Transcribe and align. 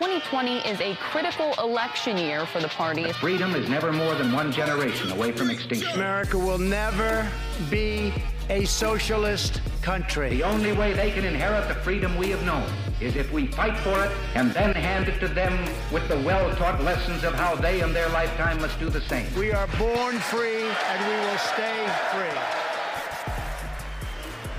2020 0.00 0.60
is 0.60 0.80
a 0.80 0.94
critical 0.94 1.52
election 1.62 2.16
year 2.16 2.46
for 2.46 2.58
the 2.58 2.68
party. 2.68 3.12
Freedom 3.12 3.54
is 3.54 3.68
never 3.68 3.92
more 3.92 4.14
than 4.14 4.32
one 4.32 4.50
generation 4.50 5.10
away 5.10 5.30
from 5.30 5.50
extinction. 5.50 5.90
America 5.90 6.38
will 6.38 6.56
never 6.56 7.30
be 7.68 8.10
a 8.48 8.64
socialist 8.64 9.60
country. 9.82 10.30
The 10.30 10.42
only 10.42 10.72
way 10.72 10.94
they 10.94 11.10
can 11.10 11.26
inherit 11.26 11.68
the 11.68 11.74
freedom 11.74 12.16
we 12.16 12.30
have 12.30 12.42
known 12.46 12.66
is 13.02 13.14
if 13.14 13.30
we 13.30 13.48
fight 13.48 13.76
for 13.80 14.02
it 14.02 14.10
and 14.34 14.50
then 14.52 14.74
hand 14.74 15.06
it 15.06 15.20
to 15.20 15.28
them 15.28 15.52
with 15.92 16.08
the 16.08 16.18
well-taught 16.20 16.82
lessons 16.82 17.22
of 17.22 17.34
how 17.34 17.54
they 17.54 17.82
in 17.82 17.92
their 17.92 18.08
lifetime 18.08 18.58
must 18.58 18.80
do 18.80 18.88
the 18.88 19.02
same. 19.02 19.26
We 19.34 19.52
are 19.52 19.66
born 19.76 20.16
free 20.16 20.62
and 20.62 21.06
we 21.06 21.28
will 21.28 21.38
stay 21.38 21.86
free. 22.10 22.59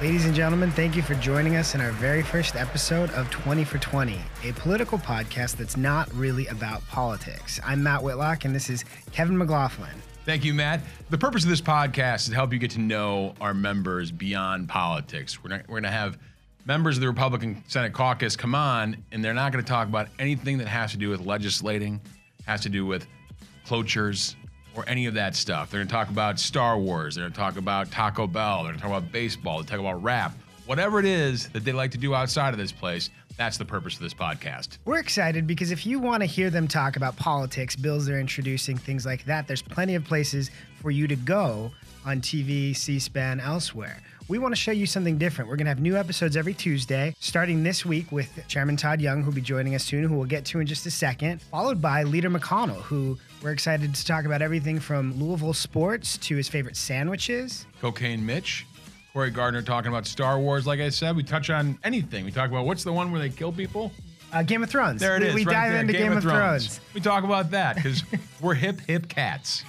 Ladies 0.02 0.26
and 0.26 0.34
gentlemen, 0.34 0.72
thank 0.72 0.96
you 0.96 1.04
for 1.04 1.14
joining 1.14 1.58
us 1.58 1.76
in 1.76 1.80
our 1.80 1.92
very 1.92 2.24
first 2.24 2.56
episode 2.56 3.12
of 3.12 3.30
20 3.30 3.64
for 3.64 3.78
20, 3.78 4.20
a 4.44 4.52
political 4.54 4.98
podcast 4.98 5.58
that's 5.58 5.78
not 5.78 6.12
really 6.16 6.48
about 6.48 6.82
politics. 6.88 7.59
I'm 7.64 7.84
Matt 7.84 8.02
Whitlock, 8.02 8.44
and 8.44 8.56
this 8.56 8.68
is 8.68 8.84
Kevin 9.12 9.38
McLaughlin. 9.38 9.92
Thank 10.26 10.44
you, 10.44 10.56
Matt. 10.56 10.82
The 11.12 11.20
purpose 11.20 11.44
of 11.44 11.52
this 11.52 11.62
podcast 11.62 12.22
is 12.22 12.30
to 12.30 12.34
help 12.34 12.52
you 12.52 12.58
get 12.58 12.72
to 12.72 12.80
know 12.80 13.36
our 13.40 13.54
members 13.54 14.12
beyond 14.12 14.70
politics. 14.70 15.44
We're, 15.44 15.52
we're 15.68 15.82
going 15.82 15.84
to 15.84 15.92
have 15.92 16.18
members 16.66 16.98
of 16.98 17.02
the 17.02 17.08
Republican 17.08 17.64
Senate 17.68 17.94
caucus 17.94 18.36
come 18.36 18.56
on, 18.56 18.98
and 19.12 19.23
they're 19.23 19.36
not 19.36 19.52
going 19.52 19.64
to 19.64 19.70
talk 19.70 19.88
about 19.88 20.08
anything 20.18 20.58
that 20.58 20.68
has 20.68 20.94
to 20.94 20.98
do 20.98 21.09
with 21.09 21.20
legislating, 21.20 22.02
has 22.48 22.62
to 22.62 22.70
do 22.70 22.88
with 22.88 23.06
cloture 23.68 24.14
or 24.75 24.88
any 24.88 25.05
of 25.05 25.13
that 25.16 25.35
stuff. 25.35 25.70
They're 25.70 25.80
going 25.80 25.88
to 25.88 25.93
talk 25.93 26.09
about 26.09 26.39
Star 26.39 26.77
Wars. 26.77 27.16
They're 27.16 27.23
going 27.23 27.34
to 27.34 27.38
talk 27.38 27.57
about 27.57 27.91
Taco 27.91 28.27
Bell. 28.27 28.63
They're 28.63 28.71
going 28.71 28.75
to 28.77 28.81
talk 28.81 28.97
about 28.97 29.11
baseball. 29.11 29.61
They're 29.61 29.77
going 29.77 29.84
to 29.84 29.84
talk 29.84 29.94
about 29.94 30.03
rap. 30.03 30.34
Whatever 30.66 30.99
it 30.99 31.05
is 31.05 31.49
that 31.49 31.66
they 31.66 31.73
like 31.73 31.91
to 31.91 31.97
do 31.97 32.16
outside 32.16 32.53
of 32.53 32.57
this 32.57 32.71
place, 32.71 33.09
that's 33.38 33.57
the 33.57 33.66
purpose 33.66 33.95
of 33.95 34.02
this 34.02 34.13
podcast. 34.13 34.77
We're 34.85 34.99
excited 34.99 35.47
because 35.47 35.71
if 35.71 35.85
you 35.85 35.99
want 35.99 36.21
to 36.21 36.27
hear 36.27 36.49
them 36.49 36.67
talk 36.67 36.95
about 36.95 37.16
politics, 37.17 37.75
bills 37.75 38.05
they're 38.05 38.20
introducing, 38.20 38.78
things 38.78 39.05
like 39.05 39.25
that, 39.25 39.47
there's 39.47 39.61
plenty 39.61 39.95
of 39.95 40.03
places 40.05 40.52
for 40.81 40.91
you 40.91 41.08
to 41.08 41.16
go 41.16 41.72
on 42.06 42.22
TV, 42.22 42.75
C 42.75 43.00
SPAN, 43.00 43.39
elsewhere. 43.39 44.02
We 44.32 44.40
want 44.40 44.54
to 44.54 44.62
show 44.62 44.72
you 44.72 44.86
something 44.86 45.18
different. 45.18 45.50
We're 45.50 45.58
going 45.58 45.66
to 45.66 45.72
have 45.72 45.82
new 45.82 45.98
episodes 45.98 46.38
every 46.38 46.54
Tuesday, 46.54 47.14
starting 47.20 47.64
this 47.64 47.86
week 47.86 48.14
with 48.14 48.48
Chairman 48.48 48.78
Todd 48.78 49.02
Young, 49.02 49.24
who'll 49.24 49.34
be 49.34 49.42
joining 49.42 49.76
us 49.76 49.84
soon, 49.84 50.06
who 50.06 50.16
we'll 50.16 50.24
get 50.24 50.46
to 50.46 50.62
in 50.62 50.68
just 50.68 50.86
a 50.86 50.90
second, 50.90 51.42
followed 51.42 51.82
by 51.82 52.04
Leader 52.04 52.30
McConnell, 52.30 52.80
who 52.84 53.18
we're 53.44 53.52
excited 53.52 53.94
to 53.94 54.06
talk 54.06 54.24
about 54.24 54.42
everything 54.42 54.80
from 54.80 55.20
Louisville 55.20 55.52
sports 55.52 56.18
to 56.20 56.38
his 56.38 56.48
favorite 56.48 56.78
sandwiches. 56.78 57.66
Cocaine 57.82 58.26
Mitch, 58.26 58.66
Cory 59.12 59.32
Gardner 59.32 59.62
talking 59.62 59.90
about 59.90 60.08
Star 60.08 60.40
Wars. 60.40 60.66
Like 60.66 60.80
I 60.80 60.88
said, 60.88 61.18
we 61.18 61.24
touch 61.24 61.50
on 61.50 61.78
anything. 61.84 62.24
We 62.24 62.32
talk 62.32 62.50
about 62.50 62.66
what's 62.66 62.86
the 62.86 62.94
one 62.94 63.12
where 63.12 63.20
they 63.20 63.28
kill 63.28 63.52
people? 63.52 63.92
Uh, 64.32 64.44
Game 64.44 64.64
of 64.64 64.70
Thrones. 64.70 65.02
There 65.02 65.18
it 65.18 65.24
we, 65.24 65.28
is. 65.28 65.36
We 65.36 65.44
right 65.44 65.54
dive 65.54 65.72
there, 65.74 65.82
into 65.82 65.92
Game, 65.92 66.14
of 66.14 66.24
Thrones. 66.24 66.80
We 66.94 67.02
talk 67.02 67.26
about 67.26 67.52
that 67.52 67.76
because 67.76 68.02
we're 68.40 68.54
hip, 68.54 68.80
hip 68.88 69.09
cats. 69.09 69.66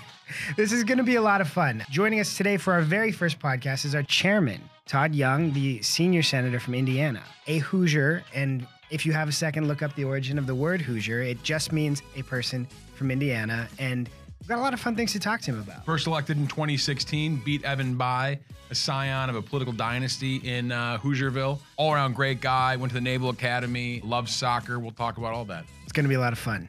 This 0.57 0.73
is 0.73 0.85
going 0.85 0.99
to 0.99 1.05
be 1.05 1.17
a 1.17 1.23
lot 1.23 1.41
of 1.41 1.49
fun. 1.49 1.85
Joining 1.91 2.21
us 2.21 2.37
today 2.37 2.57
for 2.57 2.73
our 2.73 2.83
very 2.83 3.13
first 3.13 3.39
podcast 3.39 3.85
is 3.85 3.95
our 3.95 4.03
chairman, 4.03 4.61
Todd 4.87 5.15
Young, 5.15 5.53
the 5.53 5.83
senior 5.83 6.23
senator 6.23 6.61
from 6.61 6.75
Indiana, 6.75 7.23
a 7.47 7.59
Hoosier. 7.59 8.25
And 8.35 8.67
if 8.91 9.07
you 9.07 9.13
have 9.13 9.29
a 9.29 9.33
second, 9.33 9.69
look 9.69 9.83
up 9.83 9.95
the 9.95 10.05
origin 10.05 10.39
of 10.39 10.47
the 10.47 10.55
word 10.55 10.81
Hoosier. 10.81 11.23
It 11.23 11.43
just 11.43 11.73
means 11.73 12.03
a 12.17 12.23
person 12.23 12.67
from 12.95 13.11
Indiana. 13.11 13.69
And 13.79 14.09
we've 14.41 14.49
got 14.49 14.59
a 14.59 14.63
lot 14.63 14.75
of 14.75 14.81
fun 14.81 14.97
things 14.97 15.13
to 15.13 15.21
talk 15.21 15.41
to 15.43 15.51
him 15.51 15.61
about. 15.61 15.85
First 15.85 16.07
elected 16.07 16.37
in 16.37 16.47
2016, 16.47 17.43
beat 17.45 17.65
Evan 17.65 17.97
Bayh, 17.97 18.39
a 18.71 18.75
scion 18.75 19.29
of 19.31 19.37
a 19.37 19.43
political 19.43 19.73
dynasty 19.73 20.37
in 20.37 20.73
uh, 20.73 20.99
Hoosierville. 20.99 21.59
All 21.77 21.93
around 21.93 22.15
great 22.15 22.41
guy, 22.41 22.77
went 22.77 22.91
to 22.91 22.95
the 22.95 23.01
Naval 23.01 23.31
Academy, 23.31 24.01
loves 24.05 24.35
soccer. 24.35 24.79
We'll 24.79 24.93
talk 24.93 25.19
about 25.19 25.35
all 25.35 25.45
that. 25.47 25.65
It's 25.85 25.93
going 25.93 26.05
to 26.05 26.09
be 26.09 26.15
a 26.15 26.21
lot 26.21 26.33
of 26.33 26.39
fun. 26.39 26.69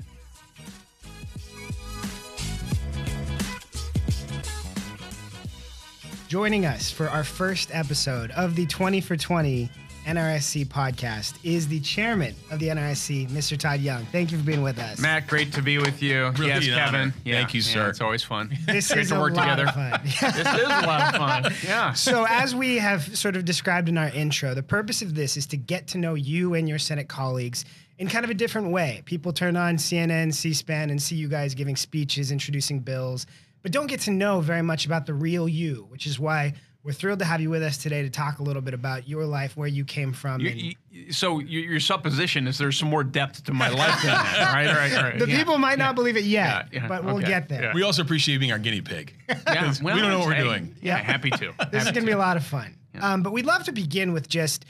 Joining 6.34 6.66
us 6.66 6.90
for 6.90 7.08
our 7.10 7.24
first 7.24 7.70
episode 7.72 8.32
of 8.32 8.56
the 8.56 8.66
20 8.66 9.02
for 9.02 9.16
20 9.16 9.70
NRSC 10.08 10.66
podcast 10.66 11.38
is 11.44 11.68
the 11.68 11.80
chairman 11.80 12.34
of 12.50 12.58
the 12.58 12.70
NRSC, 12.70 13.30
Mr. 13.30 13.56
Todd 13.56 13.82
Young. 13.82 14.04
Thank 14.06 14.32
you 14.32 14.40
for 14.40 14.44
being 14.44 14.64
with 14.64 14.80
us. 14.80 14.98
Matt, 14.98 15.28
great 15.28 15.54
to 15.54 15.62
be 15.62 15.78
with 15.78 16.02
you. 16.02 16.32
Really 16.32 16.48
yes, 16.48 16.66
Kevin. 16.66 17.14
Yeah, 17.24 17.36
Thank 17.36 17.54
you, 17.54 17.62
yeah, 17.62 17.74
sir. 17.74 17.90
it's 17.90 18.02
always 18.02 18.24
fun. 18.24 18.50
This 18.66 18.92
great 18.92 19.02
is 19.02 19.10
to 19.10 19.18
a 19.18 19.20
work 19.20 19.36
lot 19.36 19.44
together. 19.44 19.68
of 19.68 19.76
fun. 19.76 20.02
this 20.06 20.56
is 20.56 20.64
a 20.66 20.88
lot 20.88 21.14
of 21.14 21.22
fun. 21.22 21.54
Yeah. 21.64 21.94
so, 21.94 22.26
as 22.28 22.56
we 22.56 22.80
have 22.80 23.16
sort 23.16 23.36
of 23.36 23.46
described 23.46 23.88
in 23.88 24.00
our 24.00 24.10
intro, 24.10 24.56
the 24.56 24.64
purpose 24.64 25.04
of 25.04 25.14
this 25.14 25.38
is 25.38 25.46
to 25.46 25.58
get 25.58 25.86
to 25.90 26.00
know 26.00 26.16
you 26.16 26.56
and 26.56 26.68
your 26.68 26.80
Senate 26.80 27.10
colleagues 27.10 27.64
in 28.00 28.08
kind 28.08 28.26
of 28.26 28.32
a 28.32 28.34
different 28.34 28.72
way. 28.72 29.04
People 29.06 29.34
turn 29.34 29.56
on 29.56 29.76
CNN, 29.76 30.34
C 30.34 30.52
SPAN, 30.56 30.90
and 30.90 31.00
see 31.00 31.16
you 31.16 31.28
guys 31.28 31.54
giving 31.54 31.76
speeches, 31.76 32.32
introducing 32.32 32.80
bills, 32.80 33.28
but 33.63 33.72
don't 33.72 33.88
get 33.88 34.01
to 34.01 34.12
know 34.12 34.40
very 34.41 34.62
much 34.62 34.85
about 34.85 35.06
the 35.07 35.13
real 35.13 35.47
you, 35.50 35.88
which 35.90 36.06
is 36.06 36.19
why 36.19 36.53
we're 36.84 36.91
thrilled 36.91 37.19
to 37.19 37.25
have 37.25 37.40
you 37.40 37.50
with 37.50 37.63
us 37.63 37.78
today 37.78 38.01
to 38.01 38.09
talk 38.09 38.40
a 38.40 38.44
little 38.44 38.62
bit 38.62 38.74
about 38.74 39.07
your 39.07 39.25
life, 39.25 39.56
where 39.56 39.69
you 39.69 39.85
came 39.85 40.12
from. 40.12 40.41
You- 40.41 40.50
and- 40.50 40.62
you- 40.62 41.12
so 41.12 41.40
your, 41.40 41.63
your 41.63 41.79
supposition 41.79 42.46
is 42.46 42.57
there's 42.57 42.78
some 42.78 42.90
more 42.90 43.03
depth 43.03 43.46
to 43.46 43.53
my 43.53 43.69
life 43.69 44.02
than 44.03 44.12
that, 44.12 44.52
right? 44.53 44.68
All 44.68 44.75
right, 44.75 44.94
all 44.96 45.03
right. 45.03 45.18
the 45.19 45.28
yeah. 45.28 45.38
people 45.38 45.57
might 45.57 45.78
not 45.79 45.96
believe 45.96 46.18
it 46.18 46.23
yet, 46.25 46.68
Yeah, 46.72 46.81
yeah, 46.81 46.88
but 46.88 47.03
we'll 47.03 47.16
okay, 47.18 47.28
get 47.28 47.50
there. 47.50 47.63
yeah. 47.63 47.73
We 47.73 47.84
also 47.84 48.02
appreciate 48.02 48.38
being 48.40 48.52
our 48.52 48.59
guinea 48.59 48.81
pig. 48.81 49.13
Yeah, 49.47 49.73
we 49.81 49.91
don't 49.91 50.02
know 50.02 50.19
what 50.19 50.28
we're 50.28 50.34
hey, 50.35 50.44
doing. 50.44 50.75
Yeah, 50.81 50.97
happy 50.97 51.29
to. 51.31 51.53
This 51.72 51.84
is 51.85 51.91
going 51.91 52.03
to 52.03 52.06
be 52.06 52.12
a 52.12 52.18
lot 52.18 52.35
of 52.38 52.44
fun. 52.46 52.75
Um, 53.02 53.23
but 53.23 53.31
we'd 53.34 53.46
love 53.46 53.63
to 53.63 53.72
begin 53.72 54.12
with 54.13 54.28
just 54.28 54.66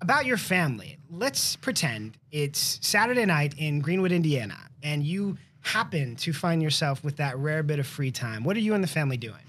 about 0.00 0.24
your 0.26 0.36
family. 0.38 0.98
Let's 1.10 1.56
pretend 1.56 2.16
it's 2.32 2.78
Saturday 2.80 3.26
night 3.26 3.54
in 3.58 3.80
Greenwood, 3.80 4.12
Indiana, 4.12 4.56
and 4.82 5.04
you 5.04 5.36
happen 5.62 6.16
to 6.16 6.32
find 6.32 6.62
yourself 6.62 7.02
with 7.04 7.16
that 7.16 7.36
rare 7.38 7.62
bit 7.62 7.78
of 7.78 7.86
free 7.86 8.10
time. 8.10 8.44
What 8.44 8.56
are 8.56 8.60
you 8.60 8.74
and 8.74 8.82
the 8.82 8.88
family 8.88 9.16
doing? 9.16 9.40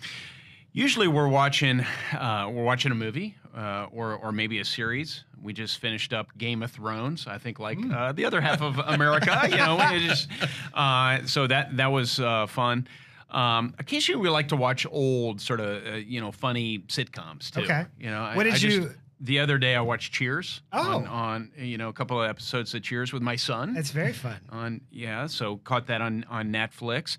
Usually 0.73 1.07
we're 1.07 1.27
watching 1.27 1.81
uh, 2.13 2.49
we're 2.51 2.63
watching 2.63 2.91
a 2.91 2.95
movie 2.95 3.35
uh, 3.55 3.87
or 3.91 4.13
or 4.15 4.31
maybe 4.31 4.59
a 4.59 4.65
series. 4.65 5.23
We 5.41 5.53
just 5.53 5.79
finished 5.79 6.13
up 6.13 6.27
Game 6.37 6.63
of 6.63 6.71
Thrones. 6.71 7.27
I 7.27 7.37
think 7.39 7.59
like 7.59 7.79
uh, 7.93 8.11
the 8.13 8.25
other 8.25 8.39
half 8.39 8.61
of 8.61 8.77
America, 8.79 9.37
you 9.49 9.57
know. 9.57 9.77
just, 9.99 10.29
uh, 10.73 11.25
so 11.25 11.47
that 11.47 11.75
that 11.77 11.87
was 11.87 12.19
uh, 12.19 12.45
fun. 12.47 12.87
Um, 13.31 13.73
occasionally 13.79 14.21
we 14.21 14.29
like 14.29 14.49
to 14.49 14.55
watch 14.57 14.85
old 14.89 15.39
sort 15.41 15.59
of 15.61 15.85
uh, 15.85 15.91
you 15.95 16.21
know 16.21 16.31
funny 16.31 16.79
sitcoms 16.87 17.49
too. 17.51 17.61
Okay. 17.61 17.85
You 17.99 18.09
know. 18.09 18.21
I- 18.21 18.35
What 18.35 18.43
did 18.43 18.53
I 18.53 18.57
just- 18.57 18.77
you- 18.77 18.93
the 19.23 19.39
other 19.39 19.57
day 19.57 19.75
I 19.75 19.81
watched 19.81 20.11
Cheers. 20.13 20.61
Oh. 20.73 20.97
On, 20.97 21.07
on 21.07 21.51
you 21.57 21.77
know 21.77 21.89
a 21.89 21.93
couple 21.93 22.21
of 22.21 22.27
episodes 22.29 22.73
of 22.73 22.81
Cheers 22.81 23.13
with 23.13 23.21
my 23.21 23.35
son 23.35 23.73
That's 23.73 23.91
very 23.91 24.13
fun. 24.13 24.37
on 24.49 24.81
yeah 24.91 25.27
so 25.27 25.57
caught 25.57 25.87
that 25.87 26.01
on 26.01 26.25
on 26.29 26.51
netflix 26.51 27.17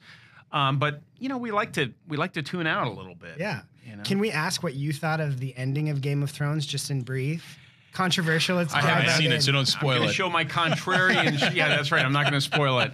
um, 0.53 0.79
but 0.79 1.01
you 1.19 1.29
know 1.29 1.39
we 1.39 1.51
like 1.53 1.73
to 1.75 1.93
we 2.09 2.17
like 2.17 2.33
to 2.35 2.43
tune 2.43 2.67
out 2.67 2.87
a 2.87 2.91
little 2.91 3.15
bit 3.15 3.37
Yeah. 3.39 3.61
you 3.89 3.97
know? 3.97 4.03
Can 4.03 4.19
we 4.19 4.31
ask 4.31 4.63
what 4.63 4.75
you 4.75 4.93
thought 4.93 5.21
of 5.21 5.39
the 5.41 5.57
ending 5.57 5.89
of 5.89 6.01
Game 6.01 6.23
of 6.23 6.31
Thrones, 6.31 6.67
just 6.67 6.91
in 6.91 7.03
brief? 7.03 7.59
Controversial. 7.93 8.57
Let's 8.57 8.73
I 8.73 8.81
haven't 8.81 9.11
seen 9.17 9.27
in. 9.27 9.33
it, 9.33 9.43
so 9.43 9.53
don't 9.53 9.61
I'm 9.61 9.67
spoil 9.67 9.99
to 10.05 10.09
it. 10.09 10.13
show 10.15 10.31
my 10.31 10.47
contrarian. 10.47 11.55
yeah, 11.55 11.69
that's 11.69 11.93
right. 11.93 12.03
I'm 12.05 12.13
not 12.15 12.23
going 12.23 12.33
to 12.33 12.41
spoil 12.41 12.79
it. 12.81 12.91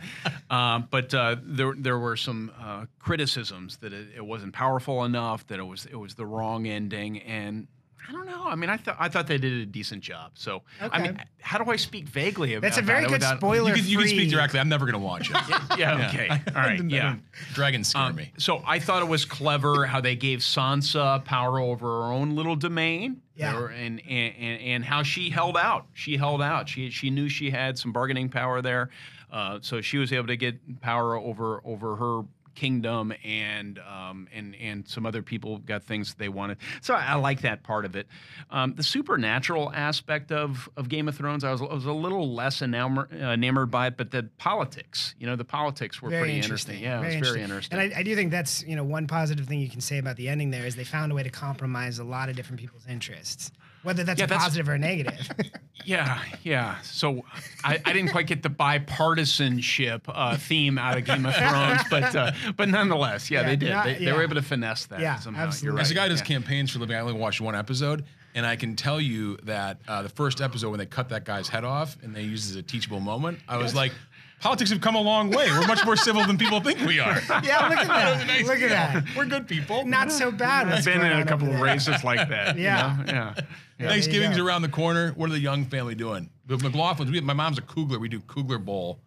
Um, 0.50 0.88
but 0.90 1.14
uh, 1.14 1.36
there, 1.40 1.72
there 1.78 1.98
were 2.00 2.16
some 2.16 2.50
uh, 2.60 2.86
criticisms 2.98 3.76
that 3.76 3.92
it, 3.92 4.08
it 4.16 4.26
wasn't 4.26 4.54
powerful 4.54 5.04
enough, 5.04 5.46
that 5.48 5.60
it 5.60 5.62
was, 5.62 5.86
it 5.86 5.94
was 5.94 6.16
the 6.16 6.26
wrong 6.26 6.66
ending, 6.66 7.20
and 7.20 7.68
I 8.06 8.12
don't 8.12 8.26
know. 8.26 8.44
I 8.44 8.54
mean, 8.54 8.70
I 8.70 8.76
thought, 8.76 8.96
I 8.98 9.08
thought 9.08 9.26
they 9.26 9.38
did 9.38 9.52
a 9.52 9.66
decent 9.66 10.02
job. 10.02 10.32
So, 10.34 10.62
I 10.80 11.00
mean, 11.02 11.20
how 11.40 11.58
do 11.62 11.70
I 11.70 11.76
speak 11.76 12.08
vaguely 12.08 12.54
about? 12.54 12.62
That? 12.62 12.68
That's 12.76 12.78
a 12.78 12.82
very 12.82 13.04
it 13.04 13.08
good 13.08 13.12
without- 13.20 13.38
spoiler. 13.38 13.70
You 13.70 13.74
can, 13.76 13.84
you 13.86 13.98
can 13.98 14.08
speak 14.08 14.30
directly. 14.30 14.60
I'm 14.60 14.68
never 14.68 14.84
going 14.86 14.92
to 14.94 14.98
watch 14.98 15.30
it. 15.30 15.36
Yeah. 15.78 16.08
Okay. 16.08 16.28
All 16.48 16.62
right. 16.62 16.82
Yeah. 16.84 17.16
Dragons 17.54 17.88
scare 17.88 18.02
Um, 18.02 18.16
me. 18.16 18.32
So 18.38 18.62
I 18.66 18.78
thought 18.78 19.02
it 19.02 19.08
was 19.08 19.24
clever 19.24 19.86
how 19.86 20.00
they 20.00 20.16
gave 20.16 20.38
Sansa 20.40 21.24
power 21.24 21.58
over 21.60 21.86
her 21.86 22.12
own 22.12 22.34
little 22.36 22.56
domain. 22.56 23.22
Yeah. 23.34 23.52
There- 23.52 23.66
And, 23.68 24.00
and 24.08 24.34
and 24.36 24.60
and 24.62 24.84
how 24.84 25.02
she 25.02 25.30
held 25.30 25.56
out. 25.56 25.86
She 25.94 26.16
held 26.16 26.42
out. 26.42 26.68
She 26.68 26.90
she 26.90 27.10
knew 27.10 27.28
she 27.28 27.50
had 27.50 27.78
some 27.78 27.92
bargaining 27.92 28.28
power 28.28 28.60
there, 28.62 28.90
uh, 29.30 29.58
so 29.62 29.80
she 29.80 29.98
was 29.98 30.12
able 30.12 30.26
to 30.28 30.36
get 30.36 30.80
power 30.80 31.14
over 31.16 31.60
over 31.64 31.94
her 31.96 32.22
kingdom 32.58 33.12
and 33.24 33.78
um, 33.78 34.26
and 34.34 34.54
and 34.56 34.88
some 34.88 35.06
other 35.06 35.22
people 35.22 35.58
got 35.58 35.84
things 35.84 36.14
they 36.14 36.28
wanted. 36.28 36.58
So 36.80 36.94
I, 36.94 37.04
I 37.10 37.14
like 37.14 37.42
that 37.42 37.62
part 37.62 37.84
of 37.84 37.94
it. 37.94 38.08
Um, 38.50 38.74
the 38.74 38.82
supernatural 38.82 39.70
aspect 39.72 40.32
of 40.32 40.68
of 40.76 40.88
Game 40.88 41.06
of 41.08 41.16
Thrones, 41.16 41.44
I 41.44 41.52
was, 41.52 41.62
I 41.62 41.72
was 41.72 41.86
a 41.86 41.92
little 41.92 42.34
less 42.34 42.60
enamored, 42.62 43.08
uh, 43.12 43.26
enamored 43.26 43.70
by 43.70 43.86
it, 43.88 43.96
but 43.96 44.10
the 44.10 44.24
politics, 44.38 45.14
you 45.20 45.26
know, 45.26 45.36
the 45.36 45.44
politics 45.44 46.02
were 46.02 46.10
Very 46.10 46.22
pretty 46.22 46.36
interesting. 46.36 46.82
interesting. 46.82 47.02
Yeah, 47.04 47.16
it 47.16 47.20
was 47.20 47.28
very 47.28 47.42
interesting. 47.42 47.78
And 47.78 47.94
I, 47.94 48.00
I 48.00 48.02
do 48.02 48.14
think 48.16 48.30
that's 48.32 48.64
you 48.64 48.74
know 48.76 48.84
one 48.84 49.06
positive 49.06 49.46
thing 49.46 49.60
you 49.60 49.70
can 49.70 49.80
say 49.80 49.98
about 49.98 50.16
the 50.16 50.28
ending 50.28 50.50
there 50.50 50.66
is 50.66 50.74
they 50.74 50.84
found 50.84 51.12
a 51.12 51.14
way 51.14 51.22
to 51.22 51.30
compromise 51.30 51.98
a 52.00 52.04
lot 52.04 52.28
of 52.28 52.36
different 52.36 52.60
people's 52.60 52.86
interests, 52.88 53.52
whether 53.82 54.04
that's 54.04 54.18
Yeah, 54.18 54.24
a 54.26 54.28
that's- 54.28 54.44
positive 54.44 54.68
or 54.68 54.74
a 54.74 54.78
negative. 54.78 55.30
Yeah, 55.84 56.20
yeah. 56.42 56.78
So 56.82 57.24
I, 57.64 57.80
I 57.82 57.92
didn't 57.94 58.10
quite 58.10 58.26
get 58.26 58.42
the 58.42 58.50
bipartisanship 58.50 60.02
uh, 60.08 60.36
theme 60.36 60.76
out 60.76 60.98
of 60.98 61.04
Game 61.04 61.24
of 61.24 61.34
Thrones, 61.36 61.80
but 61.90 62.14
uh, 62.14 62.32
but 62.56 62.68
nonetheless, 62.68 63.30
yeah, 63.30 63.40
Yeah, 63.40 63.46
they 63.46 63.56
did. 63.56 63.70
not- 63.70 63.84
they, 63.86 63.94
they 64.04 64.12
were 64.12 64.22
able 64.22 64.34
to 64.34 64.42
finesse 64.42 64.86
that 64.86 65.00
Yeah, 65.00 65.16
somehow. 65.18 65.44
absolutely. 65.46 65.66
You're 65.66 65.74
right. 65.76 65.80
As 65.82 65.90
a 65.90 65.94
guy 65.94 66.02
who 66.04 66.08
does 66.10 66.20
yeah. 66.20 66.26
campaigns 66.26 66.70
for 66.72 66.78
a 66.78 66.80
living, 66.80 66.96
I 66.96 67.00
only 67.00 67.14
watched 67.14 67.40
one 67.40 67.54
episode. 67.54 68.04
And 68.34 68.44
I 68.44 68.56
can 68.56 68.76
tell 68.76 69.00
you 69.00 69.36
that 69.44 69.80
uh, 69.88 70.02
the 70.02 70.10
first 70.10 70.40
episode 70.42 70.68
when 70.70 70.78
they 70.78 70.86
cut 70.86 71.08
that 71.08 71.24
guy's 71.24 71.48
head 71.48 71.64
off 71.64 71.96
and 72.02 72.14
they 72.14 72.22
used 72.22 72.48
it 72.48 72.50
as 72.50 72.56
a 72.56 72.62
teachable 72.62 73.00
moment, 73.00 73.38
I 73.48 73.56
was 73.56 73.74
like, 73.74 73.92
politics 74.40 74.70
have 74.70 74.80
come 74.80 74.94
a 74.94 75.00
long 75.00 75.30
way. 75.30 75.50
We're 75.50 75.66
much 75.66 75.84
more 75.84 75.96
civil 75.96 76.24
than 76.26 76.38
people 76.38 76.60
think 76.60 76.80
we 76.80 77.00
are. 77.00 77.20
Yeah, 77.42 77.68
look 77.68 77.78
at 77.78 77.86
that. 77.88 78.26
Nice 78.26 78.46
look 78.46 78.60
at 78.60 78.70
that. 78.70 79.04
We're 79.16 79.26
good 79.26 79.46
people. 79.48 79.84
Not 79.86 80.10
so 80.12 80.30
bad. 80.30 80.68
I've 80.68 80.84
been 80.84 81.00
in 81.04 81.18
a 81.20 81.24
couple 81.26 81.48
of 81.52 81.60
races 81.60 82.02
like 82.04 82.28
that. 82.28 82.56
you 82.56 82.64
Yeah. 82.64 82.96
know? 83.06 83.12
yeah. 83.12 83.34
Yeah, 83.80 83.88
Thanksgiving's 83.90 84.30
there 84.30 84.38
you 84.38 84.42
go. 84.44 84.48
around 84.48 84.62
the 84.62 84.68
corner. 84.68 85.12
What 85.12 85.30
are 85.30 85.32
the 85.32 85.38
young 85.38 85.64
family 85.66 85.94
doing? 85.94 86.30
The 86.46 86.56
McLaughlin's. 86.56 87.12
We, 87.12 87.20
my 87.20 87.32
mom's 87.32 87.58
a 87.58 87.62
Kugler. 87.62 88.00
We 88.00 88.08
do 88.08 88.18
Kugler 88.20 88.58
Bowl, 88.58 88.98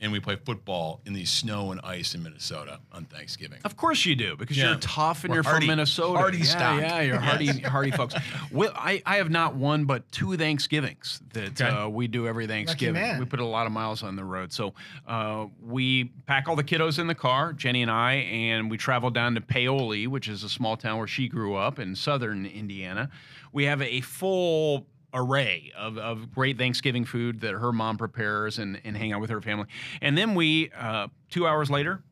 and 0.00 0.10
we 0.12 0.18
play 0.20 0.36
football 0.36 1.00
in 1.04 1.12
the 1.12 1.24
snow 1.24 1.72
and 1.72 1.80
ice 1.84 2.14
in 2.14 2.22
Minnesota 2.22 2.80
on 2.92 3.04
Thanksgiving. 3.04 3.58
Of 3.64 3.76
course 3.76 4.06
you 4.06 4.16
do, 4.16 4.36
because 4.36 4.56
Yeah. 4.56 4.70
you're 4.70 4.78
tough 4.78 5.24
and 5.24 5.30
We're 5.30 5.36
you're 5.36 5.42
hardy- 5.44 5.66
from 5.66 5.76
Minnesota. 5.76 6.18
hardy 6.18 6.38
yeah, 6.38 6.44
stock. 6.44 6.80
Yeah, 6.80 7.00
you're 7.02 7.18
hardy, 7.20 7.46
hardy 7.60 7.90
folks. 7.90 8.14
Well, 8.50 8.72
I, 8.74 9.02
I 9.06 9.16
have 9.16 9.30
not 9.30 9.54
one 9.54 9.84
but 9.84 10.10
two 10.10 10.36
Thanksgivings 10.36 11.20
that 11.34 11.60
Okay. 11.60 11.68
uh, 11.70 11.88
we 11.88 12.08
do 12.08 12.26
every 12.26 12.46
Thanksgiving. 12.46 12.94
man. 13.00 13.18
We 13.20 13.26
put 13.26 13.40
a 13.40 13.44
lot 13.44 13.66
of 13.66 13.72
miles 13.72 14.02
on 14.02 14.16
the 14.16 14.24
road. 14.24 14.52
So 14.52 14.74
uh, 15.06 15.46
we 15.62 16.04
pack 16.26 16.48
all 16.48 16.56
the 16.56 16.64
kiddos 16.64 16.98
in 16.98 17.06
the 17.06 17.14
car, 17.14 17.52
Jenny 17.52 17.82
and 17.82 17.90
I, 17.90 18.14
and 18.14 18.70
we 18.70 18.76
travel 18.78 19.10
down 19.10 19.34
to 19.34 19.40
Paoli, 19.40 20.06
which 20.06 20.28
is 20.28 20.42
a 20.44 20.48
small 20.48 20.76
town 20.76 20.98
where 20.98 21.06
she 21.06 21.28
grew 21.28 21.54
up 21.54 21.78
in 21.78 21.94
southern 21.94 22.46
Indiana. 22.46 23.10
We 23.52 23.64
have 23.64 23.82
a 23.82 24.00
full 24.00 24.86
array 25.12 25.72
of, 25.76 25.98
of 25.98 26.32
great 26.32 26.58
Thanksgiving 26.58 27.04
food 27.04 27.40
that 27.40 27.52
her 27.52 27.72
mom 27.72 27.98
prepares 27.98 28.58
and, 28.58 28.80
and 28.84 28.96
hang 28.96 29.12
out 29.12 29.20
with 29.20 29.30
her 29.30 29.40
family. 29.40 29.66
And 30.00 30.16
then 30.16 30.34
we, 30.34 30.70
uh, 30.76 31.08
two 31.30 31.46
hours 31.46 31.70
later, 31.70 32.02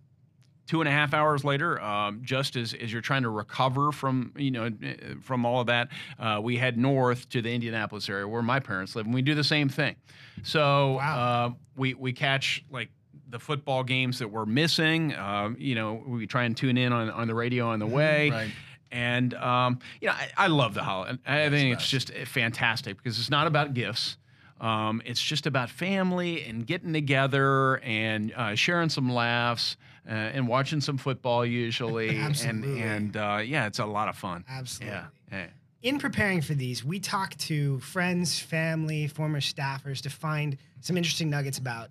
two 0.69 0.81
and 0.81 0.89
a 0.89 0.93
half 0.93 1.15
hours 1.15 1.45
later, 1.45 1.81
um, 1.81 2.21
just 2.23 2.55
as, 2.55 2.75
as 2.75 2.93
you're 2.93 3.03
trying 3.03 3.23
to 3.23 3.31
recover 3.31 3.91
from 3.91 4.33
you 4.37 4.51
know 4.51 4.71
eh, 4.83 4.95
from 5.23 5.45
all 5.45 5.61
of 5.61 5.67
that, 5.67 5.89
uh, 6.19 6.39
we 6.43 6.57
head 6.57 6.77
north 6.77 7.29
to 7.31 7.43
the 7.43 7.53
Indianapolis 7.53 8.09
area 8.09 8.29
where 8.29 8.43
my 8.43 8.61
parents 8.61 8.95
live, 8.95 9.07
and 9.07 9.15
we 9.15 9.23
do 9.23 9.35
the 9.35 9.45
same 9.45 9.69
thing. 9.69 9.97
So 10.43 10.99
uh, 10.99 11.51
we 11.77 11.95
we 11.95 12.13
catch 12.13 12.65
like 12.71 12.91
the 13.31 13.39
football 13.39 13.83
games 13.83 14.19
that 14.21 14.29
we're 14.29 14.47
missing. 14.47 15.15
Um, 15.17 15.57
you 15.59 15.75
know, 15.75 16.03
we 16.07 16.27
try 16.27 16.45
and 16.45 16.57
tune 16.57 16.79
in 16.79 16.93
on, 16.93 17.11
on 17.11 17.27
the 17.27 17.35
radio 17.35 17.69
on 17.69 17.79
the 17.79 17.87
way. 17.87 18.31
right. 18.31 18.51
And 18.91 19.35
um, 19.35 19.81
you 20.01 20.09
know, 20.09 20.15
I, 20.15 20.31
I 20.37 20.47
love 20.47 20.75
the 20.75 20.83
holiday. 20.83 21.19
I 21.27 21.51
think 21.51 21.75
it's 21.75 21.89
just 21.89 22.11
eh, 22.11 22.25
fantastic 22.25 22.97
because 22.97 23.19
it's 23.19 23.31
not 23.31 23.47
about 23.47 23.75
gifts. 23.75 24.17
Um, 24.61 25.03
it's 25.05 25.23
just 25.23 25.47
about 25.47 25.71
family 25.71 26.45
and 26.45 26.67
getting 26.67 26.93
together 26.93 27.79
and 27.79 28.33
uh, 28.35 28.55
sharing 28.55 28.89
some 28.89 29.13
laughs 29.13 29.77
uh, 30.09 30.13
and 30.13 30.49
watching 30.49 30.81
some 30.81 30.99
football 30.99 31.47
usually. 31.47 32.19
Absolutely. 32.19 32.83
And 32.83 32.91
and 32.91 33.17
uh, 33.17 33.43
yeah, 33.45 33.67
it's 33.67 33.79
a 33.79 33.87
lot 33.87 34.09
of 34.09 34.17
fun. 34.17 34.45
Absolutely. 34.49 34.97
Yeah. 34.97 35.07
yeah. 35.31 35.47
in 35.83 35.99
preparing 35.99 36.41
for 36.41 36.55
these, 36.55 36.85
we 36.85 36.99
talk 36.99 37.37
to 37.37 37.79
friends, 37.81 38.39
family, 38.39 39.07
former 39.07 39.41
staffers 39.41 40.01
to 40.03 40.11
find 40.11 40.57
some 40.81 40.97
interesting 40.97 41.31
nuggets 41.31 41.59
about 41.59 41.91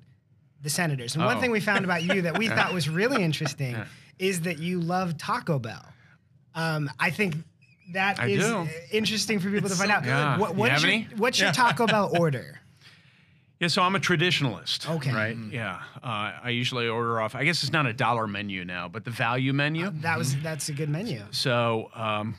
the 0.62 0.70
Senators. 0.70 1.16
And 1.16 1.24
one 1.24 1.40
thing 1.40 1.52
we 1.52 1.60
found 1.60 1.86
about 1.86 2.04
you 2.04 2.24
that 2.24 2.38
we 2.38 2.48
thought 2.50 2.74
was 2.74 2.90
really 2.90 3.24
interesting 3.24 3.78
is 4.20 4.42
that 4.42 4.60
you 4.60 4.80
love 4.80 5.18
Taco 5.18 5.60
Bell. 5.60 5.86
Um, 6.58 6.90
I 7.00 7.10
think 7.12 7.36
that 7.94 8.20
I 8.20 8.28
is 8.28 8.46
do. 8.46 8.58
uh, 8.58 8.68
interesting 8.92 9.40
for 9.40 9.50
people 9.50 9.70
to 9.70 9.76
find 9.76 9.90
so 9.90 9.96
out. 9.96 10.04
good. 10.04 10.10
Yeah. 10.10 10.38
What, 10.40 10.50
You 10.52 10.56
what's, 10.58 10.82
have 10.84 10.92
your, 10.92 11.02
what's 11.18 11.40
your 11.40 11.52
Taco 11.54 11.88
Bell 11.88 12.12
order? 12.20 12.60
Yeah, 13.60 13.70
so 13.70 13.82
I'm 13.82 13.96
a 13.96 14.00
traditionalist. 14.00 14.88
Okay. 14.98 15.12
Right. 15.12 15.36
Yeah. 15.50 15.82
Uh, 16.04 16.32
I 16.44 16.50
usually 16.52 16.88
order 16.88 17.20
off. 17.20 17.34
I 17.34 17.44
guess 17.44 17.64
it's 17.64 17.72
not 17.74 17.88
a 17.88 17.92
dollar 17.94 18.28
menu 18.28 18.64
now, 18.64 18.88
but 18.88 19.04
the 19.04 19.10
value 19.10 19.52
menu. 19.52 19.90
That 20.02 20.16
was 20.20 20.36
that's 20.44 20.70
a 20.70 20.74
good 20.74 20.90
menu. 20.90 21.24
So, 21.32 21.90
um, 21.96 22.36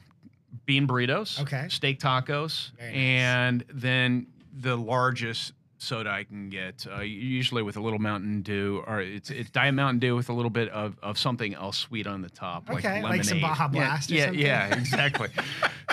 bean 0.65 0.87
burritos, 0.87 1.41
Okay. 1.41 1.67
steak 1.71 1.99
tacos, 1.99 2.71
Very 2.77 2.91
nice. 2.93 2.97
and 3.01 3.65
then 3.75 4.29
the 4.61 4.77
largest 4.77 5.55
soda 5.79 6.11
I 6.11 6.25
can 6.25 6.49
get, 6.51 6.87
uh, 6.91 7.01
usually 7.01 7.63
with 7.63 7.77
a 7.77 7.81
little 7.81 7.99
Mountain 7.99 8.43
Dew, 8.43 8.83
or 8.87 9.01
it's 9.01 9.31
it's 9.31 9.51
Diet 9.51 9.75
Mountain 9.75 10.01
Dew 10.01 10.15
with 10.17 10.29
a 10.29 10.33
little 10.33 10.51
bit 10.51 10.69
of, 10.71 10.97
of 11.03 11.17
something 11.19 11.55
else 11.55 11.79
sweet 11.79 12.07
on 12.07 12.21
the 12.23 12.29
top, 12.31 12.69
Okay, 12.71 13.01
like 13.03 13.11
like 13.11 13.25
some 13.25 13.39
lemonade. 13.41 13.43
Baja 13.59 13.69
Blast 13.69 14.11
or 14.11 14.15
Yeah, 14.15 14.25
something? 14.27 14.41
yeah, 14.41 14.69
yeah, 14.69 14.77
exactly. 14.79 15.29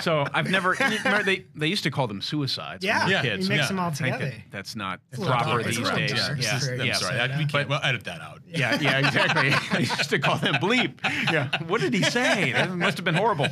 so 0.00 0.24
I've 0.34 0.50
never. 0.50 0.70
remember 0.78 1.22
they 1.22 1.44
they 1.54 1.66
used 1.66 1.82
to 1.84 1.90
call 1.90 2.06
them 2.06 2.20
suicides. 2.20 2.84
when 2.84 2.88
Yeah, 2.88 2.98
we 3.00 3.04
were 3.04 3.10
Yeah, 3.16 3.22
kids. 3.22 3.48
you 3.48 3.54
mix 3.54 3.62
yeah. 3.62 3.68
them 3.68 3.78
all 3.78 3.90
together. 3.92 4.24
that 4.26 4.34
that's 4.50 4.76
not 4.76 5.00
a 5.12 5.16
little 5.20 5.32
proper 5.34 5.50
dark. 5.50 5.64
these 5.64 5.78
It's 5.78 5.78
a 5.78 5.82
little 5.92 5.98
days. 6.08 6.12
dark. 6.26 6.38
Yeah, 6.42 6.58
For- 6.58 6.74
I'm 6.74 6.86
yeah. 6.86 6.92
sorry. 6.94 7.20
I, 7.20 7.38
we 7.38 7.46
can't. 7.46 7.68
Well, 7.68 7.80
edit 7.82 8.04
that 8.04 8.20
out. 8.20 8.42
Yeah, 8.46 8.78
yeah, 8.80 8.98
exactly. 9.06 9.50
I 9.72 9.78
used 9.80 10.10
to 10.10 10.18
call 10.18 10.38
them 10.38 10.54
bleep. 10.54 10.94
Yeah, 11.32 11.48
what 11.66 11.80
did 11.80 11.94
he 11.94 12.02
say? 12.02 12.52
That 12.52 12.70
must 12.76 12.96
have 12.98 13.04
been 13.04 13.14
horrible. 13.14 13.48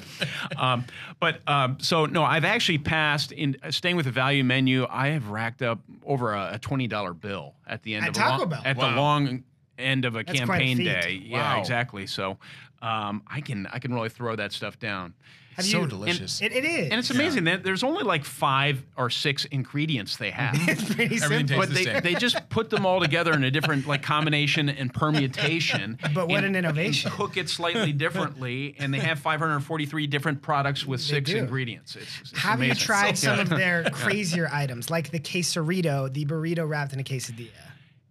Um, 0.56 0.84
but 1.20 1.40
um, 1.48 1.78
so 1.80 2.06
no, 2.06 2.22
I've 2.24 2.44
actually 2.44 2.78
passed 2.78 3.32
in 3.32 3.56
uh, 3.62 3.70
staying 3.70 3.96
with 3.96 4.04
the 4.06 4.12
value 4.12 4.44
menu. 4.44 4.86
I 4.88 5.08
have 5.08 5.28
racked 5.30 5.62
up 5.62 5.80
over 6.04 6.32
a, 6.34 6.52
a 6.54 6.58
twenty 6.58 6.86
dollar 6.86 7.14
bill 7.14 7.54
at 7.66 7.82
the 7.82 7.94
end 7.94 8.04
At 8.04 8.08
of 8.10 8.14
Taco 8.14 8.36
a 8.36 8.38
long, 8.38 8.48
Bell? 8.50 8.62
at 8.64 8.76
Wow. 8.76 8.90
the 8.90 8.96
long 8.96 9.44
end 9.78 10.04
of 10.04 10.14
a 10.14 10.22
That's 10.22 10.40
quite 10.40 10.44
a 10.44 10.46
campaign 10.46 10.76
feat. 10.76 10.84
day. 10.84 11.22
Yeah, 11.24 11.54
Wow. 11.54 11.60
exactly. 11.60 12.06
So 12.06 12.38
um, 12.82 13.22
I 13.26 13.40
can 13.40 13.66
I 13.72 13.78
can 13.78 13.92
really 13.94 14.08
throw 14.10 14.36
that 14.36 14.52
stuff 14.52 14.78
down. 14.78 15.14
Have 15.56 15.64
so 15.64 15.80
you- 15.82 15.86
delicious. 15.86 16.40
It, 16.42 16.52
it 16.52 16.64
is. 16.64 16.90
And 16.90 16.98
it's 16.98 17.10
amazing 17.10 17.44
that 17.44 17.62
there's 17.62 17.82
only 17.84 18.02
like 18.02 18.24
five 18.24 18.82
or 18.96 19.08
six 19.10 19.44
ingredients 19.46 20.16
they 20.16 20.30
have. 20.30 20.54
it's 20.68 20.84
pretty 20.94 21.16
Everything 21.22 21.46
simple. 21.48 21.56
tastes 21.56 21.56
but 21.56 21.68
the 21.68 21.74
they, 21.74 21.84
same. 21.84 22.02
they 22.02 22.14
just 22.14 22.48
put 22.48 22.70
them 22.70 22.84
all 22.86 23.00
together 23.00 23.32
in 23.32 23.44
a 23.44 23.50
different 23.50 23.86
like 23.86 24.02
combination 24.02 24.68
and 24.68 24.92
permutation. 24.92 25.98
But 26.14 26.28
what 26.28 26.38
and- 26.44 26.56
an 26.56 26.64
innovation. 26.64 27.08
and 27.10 27.16
Cook 27.18 27.36
it 27.36 27.48
slightly 27.48 27.92
differently, 27.92 28.74
and 28.78 28.92
they 28.92 28.98
have 29.00 29.18
543 29.18 30.06
different 30.06 30.42
products 30.42 30.84
with 30.86 31.00
six 31.00 31.30
ingredients. 31.30 31.96
It's, 31.96 32.20
it's 32.32 32.38
Have 32.40 32.62
you 32.62 32.74
tried 32.74 33.16
So- 33.18 33.28
some 33.28 33.36
yeah. 33.36 33.42
of 33.42 33.48
their 33.50 33.84
crazier 33.90 34.48
items, 34.52 34.90
like 34.90 35.10
the 35.10 35.20
quesarito, 35.20 36.12
the 36.12 36.24
burrito 36.24 36.68
wrapped 36.68 36.92
in 36.92 37.00
a 37.00 37.04
quesadilla? 37.04 37.48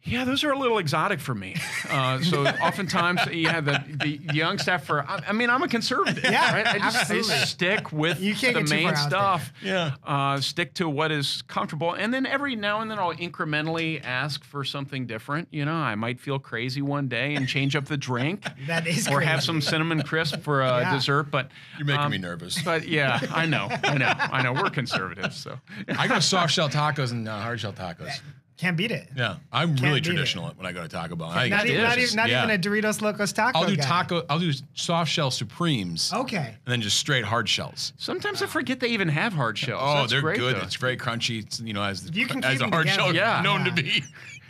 Yeah, 0.05 0.25
those 0.25 0.43
are 0.43 0.51
a 0.51 0.57
little 0.59 0.79
exotic 0.79 1.21
for 1.21 1.33
me. 1.33 1.55
Uh, 1.89 2.19
so 2.21 2.45
oftentimes, 2.61 3.21
yeah, 3.31 3.61
the, 3.61 3.81
the 4.01 4.19
young 4.33 4.57
staff 4.57 4.83
for. 4.83 5.01
I, 5.07 5.23
I 5.29 5.31
mean, 5.31 5.49
I'm 5.49 5.63
a 5.63 5.67
conservative. 5.69 6.23
Yeah, 6.23 6.53
right? 6.53 6.67
I 6.67 6.77
just 6.79 7.09
I 7.09 7.21
stick 7.45 7.91
with 7.93 8.19
You 8.19 8.35
can't 8.35 8.53
the 8.55 8.63
main 8.75 8.95
stuff. 8.97 9.53
there. 9.63 9.93
Uh, 10.03 10.41
stick 10.41 10.73
to 10.75 10.89
what 10.89 11.11
is 11.13 11.41
comfortable, 11.43 11.93
and 11.93 12.13
then 12.13 12.25
every 12.25 12.55
now 12.57 12.81
and 12.81 12.91
then 12.91 12.99
I'll 12.99 13.13
incrementally 13.13 14.03
ask 14.03 14.43
for 14.43 14.63
something 14.65 15.05
different. 15.07 15.47
You 15.51 15.63
know, 15.65 15.73
I 15.73 15.95
might 15.95 16.19
feel 16.19 16.37
crazy 16.37 16.81
one 16.81 17.07
day 17.07 17.35
and 17.35 17.47
change 17.47 17.75
up 17.75 17.85
the 17.85 17.97
drink. 17.97 18.45
That 18.67 18.87
is 18.87 19.07
or 19.09 19.19
have 19.21 19.43
some 19.43 19.61
cinnamon 19.61 20.01
crisp 20.03 20.39
for 20.41 20.61
a 20.61 20.79
Yeah. 20.81 20.93
dessert. 20.93 21.29
But 21.31 21.49
You're 21.77 21.85
making 21.85 22.01
um, 22.01 22.11
me 22.11 22.17
nervous. 22.17 22.61
But 22.61 22.87
yeah, 22.87 23.19
I 23.31 23.45
know, 23.45 23.67
I 23.83 23.97
know, 23.97 24.13
I 24.17 24.41
know. 24.41 24.53
We're 24.53 24.69
conservatives, 24.69 25.35
so 25.37 25.59
I 25.97 26.07
go 26.07 26.19
soft 26.19 26.53
shell 26.53 26.69
tacos 26.69 27.11
and 27.11 27.27
uh, 27.27 27.39
hard 27.39 27.59
shell 27.59 27.73
tacos. 27.73 28.19
Can't 28.63 28.77
beat 28.77 28.91
it. 28.91 29.09
Yeah, 29.15 29.35
I'm 29.51 29.75
really 29.75 29.95
beat 29.99 30.07
it. 30.07 30.11
traditional 30.11 30.53
when 30.55 30.65
I 30.65 30.71
go 30.71 30.81
to 30.81 30.87
Taco 30.87 31.17
Bell. 31.17 31.27
I 31.27 31.49
Not, 31.49 31.65
even, 31.65 31.83
not, 31.83 31.97
even, 31.97 32.15
not 32.15 32.29
Yeah. 32.29 32.43
even 32.45 32.55
a 32.55 32.57
Doritos 32.57 33.01
Locos 33.01 33.33
taco. 33.33 33.59
I'll 33.59 33.67
do 33.67 33.75
guy. 33.75 33.83
taco. 33.83 34.23
I'll 34.29 34.39
do 34.39 34.53
soft 34.73 35.11
shell 35.11 35.31
supremes. 35.31 36.13
Okay. 36.13 36.37
And 36.65 36.71
then 36.71 36.81
just 36.81 36.97
straight 36.97 37.25
hard 37.25 37.49
shells. 37.49 37.91
sometimes 37.97 38.41
I 38.41 38.45
forget 38.45 38.79
they 38.79 38.87
even 38.87 39.09
have 39.09 39.33
hard 39.33 39.57
shells. 39.57 39.81
Oh, 39.83 39.95
That's 39.99 40.11
they're 40.13 40.21
great, 40.21 40.39
good. 40.39 40.55
though. 40.55 40.61
It's 40.61 40.75
very 40.77 40.95
crunchy. 40.95 41.43
It's, 41.43 41.59
you 41.59 41.73
know, 41.73 41.83
as 41.83 42.09
You 42.13 42.25
can 42.25 42.41
as 42.43 42.51
keep 42.53 42.55
a 42.55 42.63
them 42.63 42.71
hard 42.71 42.87
together. 42.87 43.03
shell 43.03 43.15
Yeah. 43.21 43.41
known 43.41 43.65
to 43.65 43.69
Yeah. 43.71 43.75
be. 43.75 44.03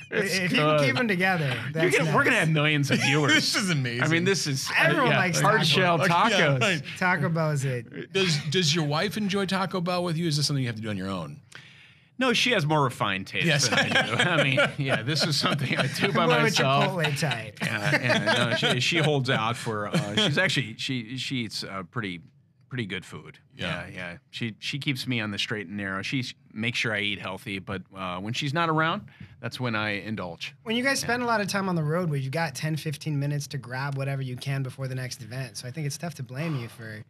if 0.16 0.52
you 0.52 0.60
can 0.60 0.80
keep 0.86 0.96
them 0.96 1.08
together, 1.08 1.52
that's 1.74 1.98
gonna, 1.98 2.16
We're 2.16 2.24
gonna 2.24 2.36
have 2.36 2.50
millions 2.50 2.92
of 2.92 3.00
viewers. 3.02 3.34
This 3.34 3.56
is 3.56 3.72
amazing. 3.72 4.04
I 4.04 4.08
mean, 4.10 4.26
this 4.26 4.46
is 4.46 4.70
uh, 4.70 4.74
Everyone 4.84 5.10
yeah, 5.10 5.18
likes 5.18 5.40
hard 5.42 5.62
tacos. 5.62 5.66
shell 5.66 6.00
Okay, 6.02 6.14
tacos. 6.14 6.30
yeah, 6.38 6.58
right. 6.60 6.84
Taco 7.00 7.30
Bell 7.30 7.50
is 7.50 7.66
it. 7.66 8.14
Does 8.14 8.38
Does 8.52 8.76
your 8.76 8.86
wife 8.86 9.18
enjoy 9.18 9.48
Taco 9.48 9.82
Bell 9.82 10.04
with 10.04 10.16
you? 10.16 10.28
Is 10.28 10.38
this 10.38 10.46
something 10.46 10.62
you 10.62 10.70
have 10.70 10.76
to 10.76 10.84
do 10.84 10.90
on 10.92 10.98
your 10.98 11.10
own? 11.10 11.40
No, 12.20 12.32
she 12.34 12.52
has 12.52 12.66
more 12.66 12.84
refined 12.84 13.28
taste 13.28 13.46
Yes. 13.48 13.68
than 13.68 13.80
I 13.80 14.06
do. 14.08 14.14
I 14.30 14.44
mean, 14.44 14.60
yeah, 14.78 15.02
this 15.02 15.24
is 15.26 15.36
something 15.36 15.76
I 15.78 15.88
do 15.88 16.12
by 16.14 16.26
More 16.26 16.36
of 16.36 16.40
a 16.40 16.44
myself. 16.44 16.86
Chipotle 16.96 17.20
type. 17.20 17.58
Yeah, 17.62 18.02
yeah, 18.02 18.48
no, 18.50 18.56
she, 18.56 18.80
she 18.80 18.98
holds 19.00 19.30
out 19.30 19.58
for. 19.58 19.88
Uh, 19.88 20.16
she's 20.16 20.38
actually 20.38 20.76
she 20.78 21.18
she 21.18 21.38
eats 21.38 21.64
uh, 21.64 21.84
pretty 21.90 22.22
pretty 22.70 22.86
good 22.88 23.06
food. 23.06 23.38
Yeah. 23.56 23.86
yeah, 23.88 23.96
yeah. 23.96 24.18
She 24.32 24.56
she 24.60 24.80
keeps 24.80 25.06
me 25.08 25.20
on 25.22 25.32
the 25.32 25.38
straight 25.38 25.68
and 25.68 25.78
narrow. 25.78 26.02
She 26.02 26.24
makes 26.54 26.78
sure 26.80 26.94
I 26.94 27.00
eat 27.02 27.20
healthy, 27.20 27.60
but 27.60 27.82
uh, 27.96 28.18
when 28.20 28.34
she's 28.34 28.54
not 28.54 28.70
around, 28.70 29.08
that's 29.42 29.60
when 29.60 29.76
I 29.76 29.90
indulge. 30.02 30.56
When 30.64 30.76
you 30.76 30.84
guys 30.84 31.00
spend 31.00 31.22
a 31.24 31.26
lot 31.26 31.42
of 31.42 31.48
time 31.48 31.68
on 31.70 31.76
the 31.76 31.84
road 31.84 32.10
where 32.10 32.20
you 32.20 32.30
got 32.30 32.56
10, 32.56 32.76
15 32.78 33.20
minutes 33.20 33.46
to 33.48 33.58
grab 33.58 33.96
whatever 33.98 34.22
you 34.22 34.36
can 34.36 34.64
before 34.64 34.88
the 34.88 34.96
next 34.96 35.22
event. 35.22 35.58
So 35.58 35.68
I 35.68 35.72
think 35.72 35.86
it's 35.88 35.98
tough 35.98 36.16
to 36.16 36.24
blame 36.24 36.56
you 36.60 36.68
for 36.68 37.04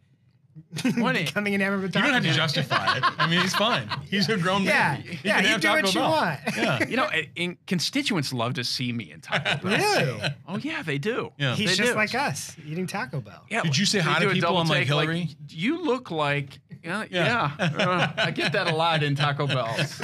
When 0.96 1.16
it- 1.16 1.26
becoming 1.26 1.54
enamored 1.54 1.82
with 1.82 1.94
You 1.94 2.02
don't 2.02 2.12
have 2.12 2.22
to 2.22 2.32
justify 2.32 2.96
it. 2.96 3.04
I 3.18 3.28
mean, 3.28 3.40
he's 3.40 3.54
fine. 3.54 3.88
He's 4.10 4.28
a 4.28 4.36
grown 4.36 4.62
Yeah, 4.62 4.92
man. 4.94 5.02
He 5.02 5.18
yeah, 5.28 5.34
can 5.36 5.44
you 5.44 5.50
have 5.50 5.60
do 5.60 5.68
Taco 5.68 5.82
what 5.82 5.94
you 5.94 6.00
Bell. 6.00 6.10
want. 6.10 6.40
Yeah. 6.56 6.84
You 6.88 6.96
know, 6.96 7.04
and- 7.06 7.26
and 7.36 7.66
constituents 7.66 8.32
love 8.32 8.54
to 8.54 8.64
see 8.64 8.92
me 8.92 9.10
in 9.12 9.20
Taco 9.20 9.66
Bell. 9.68 9.78
Really? 9.78 10.20
Oh 10.46 10.56
yeah, 10.58 10.82
they 10.82 10.98
do. 10.98 11.32
Yeah. 11.38 11.54
He's 11.56 11.70
They 11.70 11.76
just 11.76 11.92
do. 11.92 11.96
like 11.96 12.14
us, 12.14 12.54
eating 12.66 12.86
Taco 12.86 13.20
Bell. 13.20 13.44
Yeah, 13.50 13.62
Did 13.62 13.76
you 13.76 13.86
say 13.86 13.98
they 13.98 14.04
hi 14.04 14.20
to 14.24 14.30
people 14.30 14.56
on, 14.56 14.68
like, 14.68 14.78
take, 14.80 14.86
Hillary? 14.88 15.36
you 15.48 15.84
look 15.84 16.10
like, 16.10 16.60
yeah, 16.82 17.04
Yeah. 17.10 17.50
yeah. 17.58 17.66
Uh, 17.86 18.12
I 18.16 18.30
get 18.30 18.52
that 18.52 18.68
a 18.70 18.74
lot 18.74 19.02
in 19.02 19.14
Taco 19.16 19.46
Bells. 19.46 19.98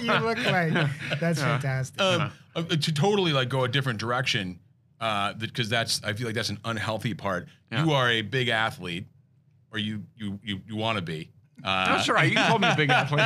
you 0.00 0.12
look 0.12 0.38
like 0.46 0.72
that's 1.20 1.40
fantastic. 1.40 2.00
um, 2.00 2.30
uh, 2.54 2.62
to 2.62 2.92
totally 2.92 3.32
like 3.32 3.48
go 3.48 3.64
a 3.64 3.68
different 3.68 3.98
direction, 3.98 4.58
because 5.38 5.68
that's 5.68 6.02
I 6.04 6.12
feel 6.12 6.26
like 6.26 6.34
that's 6.34 6.50
an 6.50 6.58
unhealthy 6.64 7.14
part. 7.14 7.48
Yeah. 7.70 7.84
You 7.84 7.92
are 7.92 8.10
a 8.10 8.22
big 8.22 8.48
athlete, 8.48 9.06
or 9.72 9.78
you 9.78 10.04
you 10.16 10.38
you, 10.42 10.60
you 10.68 10.76
want 10.76 10.96
to 10.98 11.02
be. 11.02 11.30
That's 11.62 12.08
all 12.08 12.14
right. 12.14 12.28
You 12.28 12.34
can 12.36 12.48
call 12.48 12.58
me 12.58 12.68
a 12.68 12.76
big 12.76 12.90
athlete. 12.90 13.24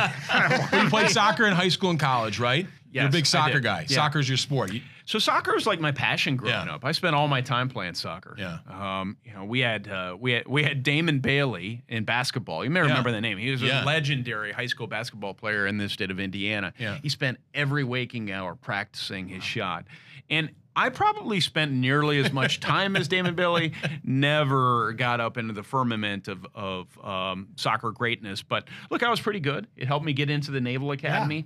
You 0.83 0.89
played 0.89 1.09
soccer 1.09 1.45
in 1.47 1.53
high 1.53 1.69
school 1.69 1.89
and 1.89 1.99
college, 1.99 2.39
right? 2.39 2.67
You're 2.91 3.05
a 3.07 3.09
big 3.09 3.25
soccer 3.25 3.59
guy. 3.59 3.81
Yeah. 3.87 3.95
Soccer's 3.95 4.27
your 4.27 4.37
sport. 4.37 4.73
You- 4.73 4.81
So 5.05 5.19
soccer 5.19 5.53
was 5.53 5.65
like 5.67 5.79
my 5.79 5.91
passion 5.91 6.35
growing 6.35 6.53
Yeah. 6.67 6.75
up. 6.75 6.83
I 6.85 6.91
spent 6.93 7.15
all 7.15 7.27
my 7.27 7.41
time 7.41 7.69
playing 7.69 7.93
soccer. 7.93 8.35
Yeah. 8.37 8.57
Um, 8.69 9.17
you 9.23 9.33
know, 9.33 9.45
we 9.45 9.59
had 9.59 9.87
uh, 9.87 10.15
we 10.19 10.31
had 10.33 10.47
we 10.47 10.63
had 10.63 10.83
Damon 10.83 11.19
Bailey 11.19 11.83
in 11.87 12.05
basketball. 12.05 12.63
You 12.63 12.69
may 12.71 12.79
remember 12.81 13.11
the 13.11 13.21
name. 13.21 13.37
He 13.37 13.51
was 13.51 13.61
Yeah. 13.61 13.83
a 13.83 13.85
legendary 13.85 14.51
high 14.51 14.65
school 14.67 14.87
basketball 14.87 15.33
player 15.33 15.67
in 15.67 15.77
the 15.77 15.89
state 15.89 16.11
of 16.11 16.19
Indiana. 16.19 16.73
Yeah. 16.79 16.97
He 17.01 17.09
spent 17.09 17.37
every 17.53 17.83
waking 17.83 18.31
hour 18.31 18.55
practicing 18.55 19.27
his 19.27 19.43
shot. 19.43 19.85
And 20.29 20.49
I 20.77 20.89
probably 20.89 21.39
spent 21.41 21.71
nearly 21.73 22.19
as 22.19 22.31
much 22.31 22.59
time 22.61 22.95
as 22.95 23.07
Damon 23.07 23.33
Bailey. 23.35 23.73
Never 24.03 24.93
got 24.93 25.19
up 25.19 25.37
into 25.37 25.53
the 25.53 25.63
firmament 25.63 26.27
of 26.27 26.45
of 26.55 26.87
um, 27.05 27.49
soccer 27.55 27.91
greatness, 27.91 28.41
but 28.43 28.67
look, 28.89 29.03
I 29.03 29.09
was 29.09 29.19
pretty 29.19 29.39
good. 29.39 29.67
It 29.75 29.87
helped 29.87 30.05
me 30.05 30.13
get 30.13 30.29
into 30.29 30.51
the 30.51 30.61
Naval 30.61 30.91
Academy. 30.91 31.45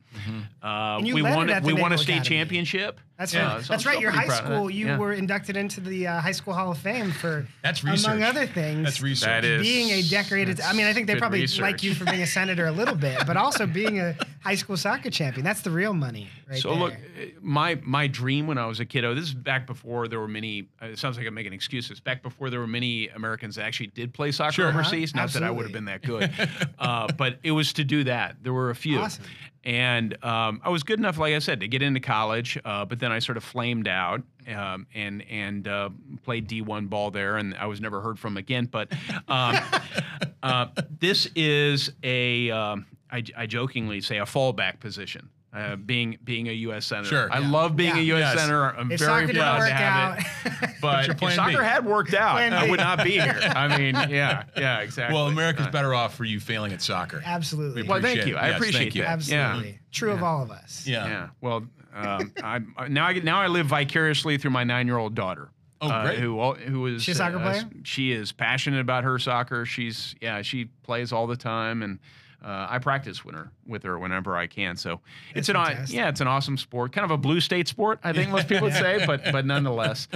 Uh, 0.63 0.97
And 0.97 1.07
you 1.07 1.15
we 1.15 1.21
led 1.21 1.35
won 1.35 1.49
it 1.49 1.53
it. 1.53 1.55
at 1.57 1.63
We 1.63 1.73
won 1.73 1.91
a 1.93 1.97
state 1.97 2.17
Academy. 2.17 2.35
championship. 2.37 2.99
That's 3.17 3.33
Yeah, 3.33 3.53
right. 3.55 3.63
so 3.63 3.73
That's 3.73 3.85
I'm 3.85 3.93
right. 3.93 4.01
Your 4.01 4.09
high 4.11 4.25
proud 4.25 4.43
of 4.43 4.49
that. 4.49 4.55
school, 4.55 4.69
you 4.69 4.87
Yeah. 4.87 4.97
were 4.97 5.13
inducted 5.13 5.55
into 5.55 5.79
the 5.79 6.07
uh, 6.07 6.21
High 6.21 6.31
School 6.31 6.53
Hall 6.55 6.71
of 6.71 6.77
Fame 6.79 7.11
for 7.11 7.45
That's 7.63 7.83
research. 7.83 8.07
among 8.07 8.23
other 8.23 8.47
things. 8.47 8.83
That's 8.83 9.01
research. 9.01 9.27
That 9.27 9.45
is 9.45 9.61
being 9.61 9.89
a 9.91 10.01
decorated. 10.01 10.59
I 10.61 10.73
mean, 10.73 10.85
I 10.87 10.93
think 10.93 11.07
they 11.07 11.15
probably 11.15 11.41
research. 11.41 11.61
like 11.61 11.83
you 11.83 11.93
for 11.93 12.05
being 12.05 12.21
a 12.23 12.27
senator 12.27 12.65
a 12.65 12.71
little 12.71 12.95
bit, 12.95 13.25
but 13.27 13.37
also 13.37 13.67
being 13.67 13.99
a 13.99 14.15
high 14.41 14.55
school 14.55 14.75
soccer 14.77 15.09
champion. 15.09 15.43
That's 15.45 15.61
the 15.61 15.71
real 15.71 15.93
money, 15.93 16.27
right 16.49 16.59
so 16.59 16.69
there. 16.71 16.79
look, 16.79 16.93
my 17.41 17.79
my 17.83 18.07
dream 18.07 18.47
when 18.47 18.57
I 18.57 18.65
was 18.65 18.79
a 18.79 18.85
kiddo. 18.85 19.13
This 19.15 19.25
is 19.25 19.33
back 19.33 19.65
before 19.67 20.07
there 20.07 20.19
were 20.19 20.27
many. 20.27 20.67
Uh, 20.81 20.87
it 20.87 20.99
sounds 20.99 21.17
like 21.17 21.25
I'm 21.27 21.33
making 21.33 21.53
excuses. 21.53 21.99
Back 21.99 22.21
before 22.23 22.49
there 22.49 22.59
were 22.59 22.67
many 22.67 23.07
Americans 23.09 23.55
that 23.55 23.65
actually 23.65 23.87
did 23.87 24.13
play 24.13 24.31
soccer 24.31 24.53
Sure. 24.53 24.69
overseas. 24.69 25.13
Uh-huh. 25.13 25.23
Not 25.23 25.33
that 25.33 25.43
I 25.43 25.51
would 25.51 25.63
have 25.63 25.73
been 25.73 25.85
that 25.85 26.01
good, 26.03 26.31
uh, 26.79 27.07
but 27.17 27.39
it 27.43 27.51
was 27.51 27.73
to 27.73 27.83
do 27.83 28.03
that. 28.05 28.37
There 28.41 28.53
were 28.53 28.69
a 28.69 28.75
few. 28.75 28.99
Awesome. 28.99 29.23
And 29.63 30.17
um, 30.25 30.59
I 30.63 30.69
was 30.69 30.81
good 30.81 30.97
enough, 30.97 31.19
like 31.19 31.35
I 31.35 31.39
said, 31.39 31.59
to 31.59 31.67
get 31.67 31.83
into 31.83 31.99
college. 31.99 32.57
Uh, 32.65 32.83
but 32.83 32.97
then 32.99 33.11
I 33.11 33.19
sort 33.19 33.37
of 33.37 33.43
flamed 33.43 33.87
out 33.87 34.23
um, 34.47 34.87
and 34.95 35.23
and 35.29 35.67
uh, 35.67 35.91
played 36.23 36.49
D1 36.49 36.89
ball 36.89 37.11
there, 37.11 37.37
and 37.37 37.53
I 37.53 37.67
was 37.67 37.79
never 37.79 38.01
heard 38.01 38.17
from 38.17 38.37
again. 38.37 38.65
But 38.65 38.91
um, 39.27 39.57
uh, 40.43 40.65
this 40.99 41.27
is 41.35 41.91
a, 42.01 42.49
um, 42.49 42.87
I, 43.11 43.23
I 43.37 43.45
jokingly 43.45 44.01
say, 44.01 44.17
a 44.17 44.23
fallback 44.25 44.79
position. 44.79 45.29
Uh, 45.53 45.75
being 45.75 46.17
being 46.23 46.47
a 46.47 46.53
U.S. 46.53 46.85
senator, 46.85 47.09
Sure. 47.09 47.29
I 47.33 47.39
Yeah. 47.39 47.49
love 47.51 47.75
being 47.75 47.95
Yeah. 47.97 48.01
a 48.01 48.05
U.S. 48.05 48.19
Yes. 48.21 48.39
senator. 48.39 48.63
I'm 48.73 48.89
if 48.89 49.01
very 49.01 49.27
proud 49.33 49.59
to 49.67 49.73
have 49.73 50.17
out, 50.19 50.19
it. 50.63 50.69
But 50.81 51.09
if 51.09 51.33
soccer 51.35 51.57
B. 51.57 51.63
had 51.65 51.85
worked 51.85 52.13
out, 52.13 52.37
I 52.39 52.69
would 52.69 52.79
not 52.79 53.03
be 53.03 53.11
here. 53.19 53.37
I 53.53 53.77
mean, 53.77 53.95
yeah, 54.09 54.43
yeah, 54.55 54.79
exactly. 54.79 55.13
Well, 55.13 55.27
America's 55.27 55.67
Uh, 55.67 55.71
better 55.71 55.93
off 55.93 56.15
for 56.15 56.23
you 56.23 56.39
failing 56.39 56.71
at 56.71 56.81
soccer. 56.81 57.21
absolutely, 57.25 57.81
We 57.81 57.87
Well, 57.89 58.01
thank 58.01 58.25
you. 58.25 58.37
it. 58.37 58.39
I 58.39 58.47
Yes, 58.47 58.57
appreciate 58.59 58.79
thank 58.81 58.95
you. 58.95 59.01
that. 59.01 59.09
absolutely 59.09 59.79
true 59.91 60.11
of 60.11 60.23
all 60.23 60.41
of 60.41 60.51
us. 60.51 60.87
Yeah. 60.87 61.05
Yeah. 61.05 61.27
Well, 61.41 61.67
um, 61.93 62.31
I 62.41 62.61
I- 62.77 62.87
now 62.87 63.07
I 63.07 63.13
now 63.19 63.41
I 63.41 63.47
live 63.47 63.65
vicariously 63.65 64.37
through 64.37 64.51
my 64.51 64.63
nine 64.63 64.87
year 64.87 64.97
old 64.97 65.15
daughter. 65.15 65.49
Oh, 65.81 65.89
uh, 65.89 66.03
great. 66.05 66.19
Who 66.19 66.53
who 66.53 66.85
is 66.85 67.03
She 67.03 67.11
a 67.11 67.15
soccer 67.15 67.39
uh, 67.39 67.41
player? 67.41 67.63
She 67.83 68.13
is 68.13 68.31
passionate 68.31 68.79
about 68.79 69.03
her 69.03 69.19
soccer. 69.19 69.65
She's 69.65 70.15
yeah 70.21 70.43
she 70.43 70.65
plays 70.83 71.11
all 71.11 71.27
the 71.27 71.35
time 71.35 71.81
and. 71.83 71.99
Uh, 72.43 72.67
I 72.69 72.79
practice 72.79 73.23
with 73.23 73.35
her, 73.35 73.51
with 73.67 73.83
her 73.83 73.99
whenever 73.99 74.35
I 74.35 74.47
can. 74.47 74.75
So 74.75 74.99
it's 75.35 75.47
an 75.49 75.55
aw- 75.55 75.65
fantastic. 75.65 75.95
yeah, 75.95 76.09
it's 76.09 76.21
an 76.21 76.27
awesome 76.27 76.57
sport, 76.57 76.91
kind 76.91 77.05
of 77.05 77.11
a 77.11 77.17
blue 77.17 77.39
state 77.39 77.67
sport, 77.67 77.99
I 78.03 78.13
think 78.13 78.31
most 78.31 78.47
people 78.47 78.63
would 78.63 78.73
say, 78.73 79.03
but 79.07 79.23
but 79.31 79.45
nonetheless, 79.45 80.07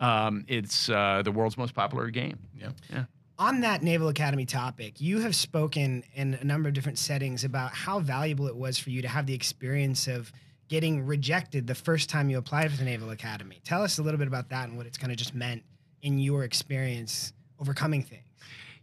um, 0.00 0.44
it's 0.46 0.88
uh, 0.88 1.22
the 1.24 1.32
world's 1.32 1.58
most 1.58 1.74
popular 1.74 2.08
game. 2.10 2.38
Yeah. 2.58 2.70
Yeah. 2.90 3.04
On 3.38 3.60
that 3.62 3.82
Naval 3.82 4.08
Academy 4.08 4.46
topic, 4.46 5.00
you 5.00 5.18
have 5.20 5.34
spoken 5.34 6.04
in 6.14 6.34
a 6.34 6.44
number 6.44 6.68
of 6.68 6.74
different 6.74 6.98
settings 6.98 7.42
about 7.42 7.72
how 7.72 7.98
valuable 7.98 8.46
it 8.46 8.54
was 8.54 8.78
for 8.78 8.90
you 8.90 9.02
to 9.02 9.08
have 9.08 9.26
the 9.26 9.34
experience 9.34 10.06
of 10.06 10.30
getting 10.68 11.04
rejected 11.04 11.66
the 11.66 11.74
first 11.74 12.08
time 12.08 12.30
you 12.30 12.38
applied 12.38 12.70
for 12.70 12.76
the 12.76 12.84
Naval 12.84 13.10
Academy. 13.10 13.60
Tell 13.64 13.82
us 13.82 13.98
a 13.98 14.02
little 14.02 14.18
bit 14.18 14.28
about 14.28 14.48
that 14.50 14.68
and 14.68 14.76
what 14.76 14.86
it's 14.86 14.96
kind 14.96 15.10
of 15.10 15.18
just 15.18 15.34
meant 15.34 15.64
in 16.02 16.18
your 16.18 16.44
experience 16.44 17.32
overcoming 17.60 18.02
things. 18.02 18.22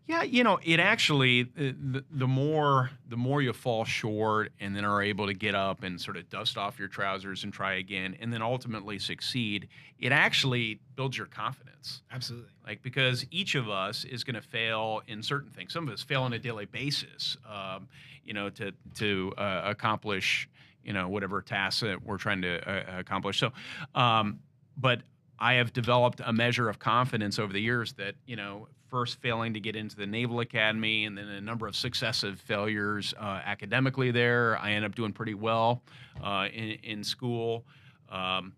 Yeah, 0.09 0.23
you 0.23 0.43
know, 0.43 0.57
it 0.63 0.79
actually 0.79 1.41
uh, 1.41 1.69
the, 1.91 2.03
the 2.09 2.27
more 2.27 2.89
the 3.07 3.15
more 3.15 3.43
you 3.43 3.53
fall 3.53 3.85
short 3.85 4.51
and 4.59 4.75
then 4.75 4.83
are 4.83 5.03
able 5.03 5.27
to 5.27 5.35
get 5.35 5.53
up 5.53 5.83
and 5.83 6.01
sort 6.01 6.17
of 6.17 6.27
dust 6.31 6.57
off 6.57 6.79
your 6.79 6.87
trousers 6.87 7.43
and 7.43 7.53
try 7.53 7.75
again 7.75 8.17
and 8.19 8.33
then 8.33 8.41
ultimately 8.41 8.97
succeed, 8.97 9.67
it 9.99 10.11
actually 10.11 10.79
builds 10.95 11.15
your 11.15 11.27
confidence. 11.27 12.01
Absolutely. 12.11 12.49
Like 12.65 12.81
because 12.81 13.23
each 13.29 13.53
of 13.53 13.69
us 13.69 14.03
is 14.03 14.23
going 14.23 14.33
to 14.33 14.41
fail 14.41 15.03
in 15.07 15.21
certain 15.21 15.51
things. 15.51 15.73
Some 15.73 15.87
of 15.87 15.93
us 15.93 16.01
fail 16.01 16.23
on 16.23 16.33
a 16.33 16.39
daily 16.39 16.65
basis, 16.65 17.37
um, 17.47 17.87
you 18.23 18.33
know, 18.33 18.49
to 18.49 18.71
to 18.95 19.31
uh, 19.37 19.61
accomplish 19.65 20.49
you 20.83 20.91
know 20.91 21.07
whatever 21.07 21.39
tasks 21.39 21.81
that 21.81 22.03
we're 22.03 22.17
trying 22.17 22.41
to 22.41 22.67
uh, 22.67 22.97
accomplish. 22.97 23.39
So, 23.39 23.51
um, 23.93 24.39
but 24.75 25.03
I 25.37 25.53
have 25.53 25.71
developed 25.71 26.19
a 26.25 26.33
measure 26.33 26.67
of 26.67 26.79
confidence 26.79 27.37
over 27.37 27.53
the 27.53 27.61
years 27.61 27.93
that 27.93 28.15
you 28.25 28.37
know 28.37 28.69
first 28.89 29.19
failing 29.21 29.53
to 29.53 29.59
get 29.59 29.75
into 29.75 29.95
the 29.95 30.05
Naval 30.05 30.39
Academy 30.39 31.05
and 31.05 31.17
then 31.17 31.27
a 31.27 31.41
number 31.41 31.67
of 31.67 31.75
successive 31.75 32.39
failures 32.39 33.13
uh, 33.19 33.41
academically 33.45 34.11
there. 34.11 34.57
I 34.57 34.71
end 34.71 34.85
up 34.85 34.95
doing 34.95 35.13
pretty 35.13 35.35
well 35.35 35.81
uh, 36.23 36.47
in 36.53 36.71
in 36.83 37.03
school. 37.03 37.65
Um, 38.09 38.53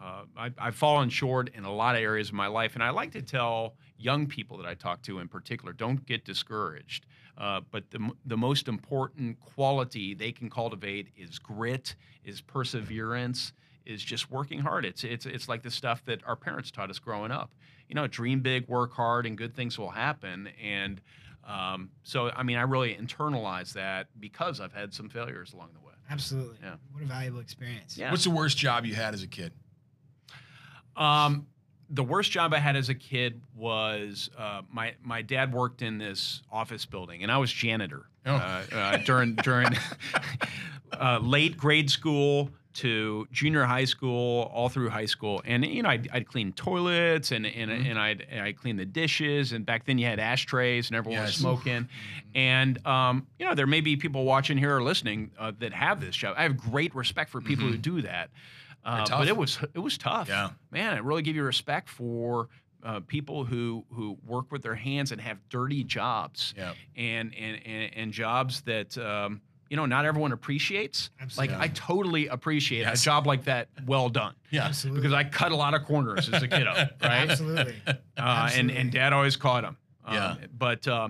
uh, 0.00 0.22
I, 0.36 0.50
I've 0.58 0.76
fallen 0.76 1.08
short 1.08 1.50
in 1.54 1.64
a 1.64 1.72
lot 1.72 1.96
of 1.96 2.02
areas 2.02 2.28
of 2.28 2.34
my 2.34 2.46
life, 2.46 2.74
and 2.74 2.82
I 2.82 2.90
like 2.90 3.12
to 3.12 3.22
tell 3.22 3.74
young 3.98 4.26
people 4.26 4.58
that 4.58 4.66
I 4.66 4.74
talk 4.74 5.02
to 5.02 5.18
in 5.20 5.28
particular, 5.28 5.72
don't 5.72 6.04
get 6.06 6.24
discouraged. 6.24 7.06
Uh, 7.38 7.60
but 7.70 7.90
the, 7.90 8.10
the 8.24 8.36
most 8.36 8.68
important 8.68 9.38
quality 9.40 10.14
they 10.14 10.32
can 10.32 10.48
cultivate 10.48 11.08
is 11.16 11.38
grit, 11.38 11.94
is 12.24 12.40
perseverance, 12.40 13.52
is 13.86 14.02
just 14.02 14.30
working 14.30 14.58
hard. 14.60 14.84
It's 14.84 15.04
it's 15.04 15.26
it's 15.26 15.48
like 15.48 15.62
the 15.62 15.70
stuff 15.70 16.04
that 16.06 16.20
our 16.26 16.36
parents 16.36 16.70
taught 16.70 16.90
us 16.90 16.98
growing 16.98 17.30
up. 17.30 17.50
You 17.88 17.94
know, 17.94 18.06
dream 18.06 18.40
big, 18.40 18.66
work 18.68 18.92
hard, 18.92 19.26
and 19.26 19.38
good 19.38 19.54
things 19.54 19.78
will 19.78 19.90
happen. 19.90 20.48
And 20.62 21.00
um, 21.46 21.90
so, 22.02 22.30
I 22.34 22.42
mean, 22.42 22.56
I 22.56 22.62
really 22.62 22.94
internalize 22.94 23.72
that 23.74 24.08
because 24.18 24.60
I've 24.60 24.72
had 24.72 24.92
some 24.92 25.08
failures 25.08 25.52
along 25.52 25.68
the 25.74 25.86
way. 25.86 25.92
Absolutely. 26.10 26.56
Yeah. 26.62 26.74
What 26.92 27.04
a 27.04 27.06
valuable 27.06 27.38
experience. 27.40 27.96
Yeah. 27.96 28.10
What's 28.10 28.24
the 28.24 28.30
worst 28.30 28.58
job 28.58 28.84
you 28.84 28.94
had 28.94 29.14
as 29.14 29.22
a 29.22 29.28
kid? 29.28 29.52
Um, 30.96 31.46
the 31.90 32.02
worst 32.02 32.30
job 32.32 32.52
I 32.52 32.58
had 32.58 32.74
as 32.76 32.88
a 32.88 32.94
kid 32.94 33.40
was 33.54 34.28
uh, 34.36 34.62
my 34.72 34.94
my 35.02 35.22
dad 35.22 35.52
worked 35.52 35.82
in 35.82 35.98
this 35.98 36.42
office 36.50 36.84
building, 36.84 37.22
and 37.22 37.30
I 37.30 37.38
was 37.38 37.52
janitor 37.52 38.06
Oh. 38.24 38.34
uh, 38.34 38.62
uh, 38.72 38.96
during 38.98 39.34
during 39.36 39.68
uh, 40.92 41.18
late 41.22 41.56
grade 41.56 41.90
school 41.90 42.50
to 42.76 43.26
junior 43.32 43.64
high 43.64 43.84
school, 43.84 44.50
all 44.54 44.68
through 44.68 44.90
high 44.90 45.06
school, 45.06 45.40
and 45.44 45.64
you 45.64 45.82
know 45.82 45.88
I'd, 45.88 46.08
I'd 46.12 46.28
clean 46.28 46.52
toilets 46.52 47.32
and 47.32 47.46
and, 47.46 47.70
and 47.70 47.98
I'd 47.98 48.26
I 48.38 48.52
clean 48.52 48.76
the 48.76 48.84
dishes, 48.84 49.52
and 49.52 49.64
back 49.64 49.86
then 49.86 49.98
you 49.98 50.06
had 50.06 50.20
ashtrays 50.20 50.88
and 50.88 50.96
everyone 50.96 51.22
was 51.22 51.34
smoking, 51.34 51.88
and 52.34 52.86
um, 52.86 53.26
you 53.38 53.46
know 53.46 53.54
there 53.54 53.66
may 53.66 53.80
be 53.80 53.96
people 53.96 54.24
watching 54.24 54.58
here 54.58 54.76
or 54.76 54.82
listening 54.82 55.30
uh, 55.38 55.52
that 55.58 55.72
have 55.72 56.00
this 56.00 56.14
job. 56.14 56.34
I 56.36 56.42
have 56.42 56.56
great 56.56 56.94
respect 56.94 57.30
for 57.30 57.40
people 57.40 57.66
who 57.66 57.76
do 57.78 58.02
that. 58.02 58.30
Uh, 58.84 59.04
but 59.08 59.26
it 59.26 59.36
was 59.36 59.58
it 59.74 59.80
was 59.80 59.98
tough. 59.98 60.28
Yeah. 60.28 60.50
man, 60.70 60.96
it 60.96 61.02
really 61.02 61.22
gave 61.22 61.34
you 61.34 61.42
respect 61.42 61.88
for 61.88 62.48
uh, 62.84 63.00
people 63.00 63.44
who 63.44 63.84
who 63.90 64.18
work 64.24 64.52
with 64.52 64.62
their 64.62 64.74
hands 64.74 65.12
and 65.12 65.20
have 65.20 65.38
dirty 65.48 65.82
jobs. 65.82 66.54
Yeah. 66.56 66.74
and 66.94 67.34
and 67.34 67.60
and, 67.64 67.94
and 67.96 68.12
jobs 68.12 68.60
that. 68.62 68.96
Um, 68.98 69.40
you 69.70 69.76
know, 69.76 69.86
not 69.86 70.04
everyone 70.04 70.32
appreciates. 70.32 71.10
Absolutely. 71.20 71.54
Like 71.56 71.64
I 71.64 71.72
totally 71.72 72.26
appreciate 72.28 72.80
Yes. 72.80 73.00
a 73.02 73.04
job 73.04 73.26
like 73.26 73.44
that. 73.44 73.68
Well 73.86 74.08
done. 74.08 74.34
Yeah. 74.50 74.64
Absolutely. 74.64 75.00
Because 75.02 75.12
I 75.14 75.24
cut 75.24 75.52
a 75.52 75.56
lot 75.56 75.74
of 75.74 75.84
corners 75.84 76.28
as 76.32 76.42
a 76.42 76.48
kiddo, 76.48 76.72
right? 77.02 77.30
Absolutely. 77.30 77.74
uh, 77.86 77.92
and 77.92 77.98
Absolutely. 78.18 78.76
and 78.76 78.92
dad 78.92 79.12
always 79.12 79.36
caught 79.36 79.64
him. 79.64 79.76
Um, 80.04 80.14
Yeah. 80.14 80.34
But 80.56 80.86
uh, 80.86 81.08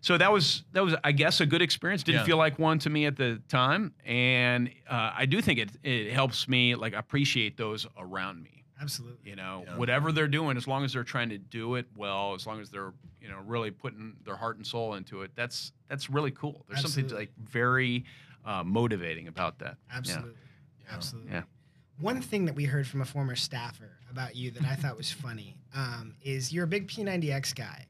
so 0.00 0.16
that 0.16 0.32
was 0.32 0.64
that 0.72 0.82
was 0.82 0.94
I 1.04 1.12
guess 1.12 1.40
a 1.40 1.46
good 1.46 1.60
experience. 1.62 2.02
Didn't 2.02 2.20
Yeah. 2.22 2.26
feel 2.26 2.38
like 2.38 2.58
one 2.58 2.78
to 2.80 2.90
me 2.90 3.04
at 3.06 3.16
the 3.16 3.42
time, 3.48 3.92
and 4.06 4.70
uh, 4.88 5.12
I 5.16 5.26
do 5.26 5.40
think 5.42 5.58
it 5.58 5.70
it 5.82 6.12
helps 6.12 6.48
me 6.48 6.74
like 6.74 6.94
appreciate 6.94 7.56
those 7.58 7.86
around 7.98 8.42
me. 8.42 8.64
Absolutely. 8.80 9.30
You 9.30 9.36
know, 9.36 9.64
Yeah. 9.66 9.76
whatever 9.76 10.12
they're 10.12 10.28
doing, 10.28 10.56
as 10.56 10.66
long 10.68 10.84
as 10.84 10.92
they're 10.92 11.04
trying 11.04 11.30
to 11.30 11.38
do 11.38 11.74
it 11.74 11.86
well, 11.96 12.34
as 12.34 12.46
long 12.46 12.60
as 12.60 12.70
they're 12.70 12.92
you 13.20 13.28
know 13.28 13.38
really 13.44 13.70
putting 13.70 14.16
their 14.24 14.36
heart 14.36 14.56
and 14.56 14.66
soul 14.66 14.94
into 14.94 15.22
it, 15.22 15.32
that's 15.34 15.72
that's 15.88 16.08
really 16.08 16.30
cool. 16.30 16.64
There's 16.68 16.82
something 16.82 17.08
like 17.16 17.30
very 17.42 18.04
uh, 18.44 18.62
motivating 18.64 19.28
about 19.28 19.58
that. 19.58 19.76
Yeah. 19.90 19.96
Absolutely. 19.96 20.32
Absolutely. 20.90 21.32
Yeah. 21.32 21.42
One 22.00 22.22
thing 22.22 22.44
that 22.44 22.54
we 22.54 22.64
heard 22.64 22.86
from 22.86 23.00
a 23.00 23.04
former 23.04 23.34
staffer 23.34 23.90
about 24.10 24.36
you 24.36 24.52
that 24.52 24.64
I 24.64 24.76
thought 24.76 24.96
was 24.96 25.10
funny 25.10 25.56
um, 25.74 26.14
is 26.22 26.52
you're 26.52 26.64
a 26.64 26.68
big 26.68 26.86
P90X 26.88 27.54
guy, 27.56 27.86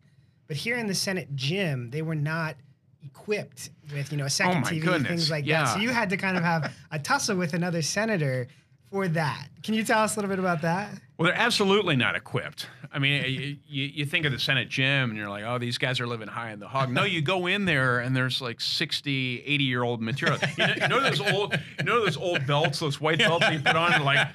but 0.46 0.56
here 0.56 0.76
in 0.78 0.86
the 0.86 0.94
Senate 0.94 1.36
gym, 1.36 1.90
they 1.90 2.00
were 2.00 2.14
not 2.14 2.56
equipped 3.04 3.70
with 3.92 4.10
you 4.10 4.18
know 4.18 4.24
a 4.24 4.30
second 4.30 4.64
Oh 4.64 4.68
TV, 4.70 4.80
goodness, 4.82 5.08
things 5.08 5.30
like 5.30 5.46
yeah. 5.46 5.64
that. 5.64 5.74
So 5.74 5.80
you 5.80 5.90
had 5.90 6.10
to 6.10 6.16
kind 6.16 6.36
of 6.36 6.42
have 6.42 6.72
a 6.90 6.98
tussle 6.98 7.36
with 7.36 7.52
another 7.54 7.82
senator 7.82 8.48
for 8.90 9.08
that. 9.08 9.48
Can 9.62 9.74
you 9.74 9.84
tell 9.84 10.02
us 10.02 10.16
a 10.16 10.20
little 10.20 10.30
bit 10.30 10.38
about 10.38 10.62
that? 10.62 10.90
Well, 11.16 11.28
they're 11.28 11.40
absolutely 11.40 11.96
not 11.96 12.14
equipped. 12.14 12.68
I 12.92 12.98
mean, 12.98 13.60
you, 13.66 13.84
you, 13.84 14.06
think 14.06 14.24
of 14.24 14.32
the 14.32 14.38
Senate 14.38 14.68
gym 14.68 15.10
and 15.10 15.18
you're 15.18 15.28
like, 15.28 15.44
oh, 15.44 15.58
these 15.58 15.76
guys 15.76 16.00
are 16.00 16.06
living 16.06 16.28
high 16.28 16.52
in 16.52 16.58
the 16.60 16.68
hog. 16.68 16.90
No, 16.90 17.04
you 17.04 17.20
go 17.20 17.46
in 17.46 17.66
there 17.66 17.98
and 17.98 18.16
there's 18.16 18.40
like 18.40 18.60
60, 18.60 19.42
80 19.44 19.64
year 19.64 19.82
old 19.82 20.00
material. 20.00 20.38
You 20.56 20.66
know, 20.66 20.74
you 20.74 20.88
know 20.88 21.00
those 21.02 21.20
old, 21.20 21.60
you 21.78 21.84
know 21.84 22.04
those 22.04 22.16
old 22.16 22.46
belts, 22.46 22.78
those 22.78 23.00
white 23.00 23.18
belts 23.18 23.44
that 23.44 23.52
you 23.52 23.60
put 23.60 23.76
on 23.76 23.92
and 23.92 24.04
like 24.04 24.28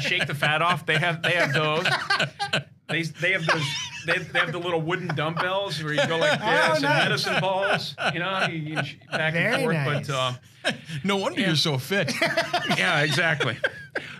shake 0.00 0.26
the 0.26 0.34
fat 0.34 0.62
off. 0.62 0.86
They 0.86 0.96
have 0.96 1.22
they 1.22 1.32
have 1.32 1.52
those. 1.52 1.86
They, 2.88 3.02
they 3.02 3.32
have 3.32 3.46
those. 3.46 3.62
They, 4.06 4.18
they 4.18 4.38
have 4.40 4.52
the 4.52 4.58
little 4.58 4.80
wooden 4.80 5.08
dumbbells 5.14 5.82
where 5.82 5.92
you 5.94 6.06
go 6.06 6.16
like 6.18 6.38
this 6.40 6.48
Oh, 6.48 6.72
and 6.74 6.82
nice. 6.82 7.02
medicine 7.04 7.40
balls. 7.40 7.94
You 8.12 8.18
know, 8.20 8.46
you, 8.50 8.58
you 8.58 8.76
back 9.10 9.32
Very 9.34 9.54
and 9.54 9.62
forth. 9.62 9.74
nice. 9.76 10.06
But 10.08 10.14
uh, 10.14 10.72
No 11.04 11.16
wonder 11.16 11.40
you're 11.40 11.56
so 11.56 11.78
fit. 11.78 12.12
yeah, 12.76 13.00
exactly. 13.02 13.56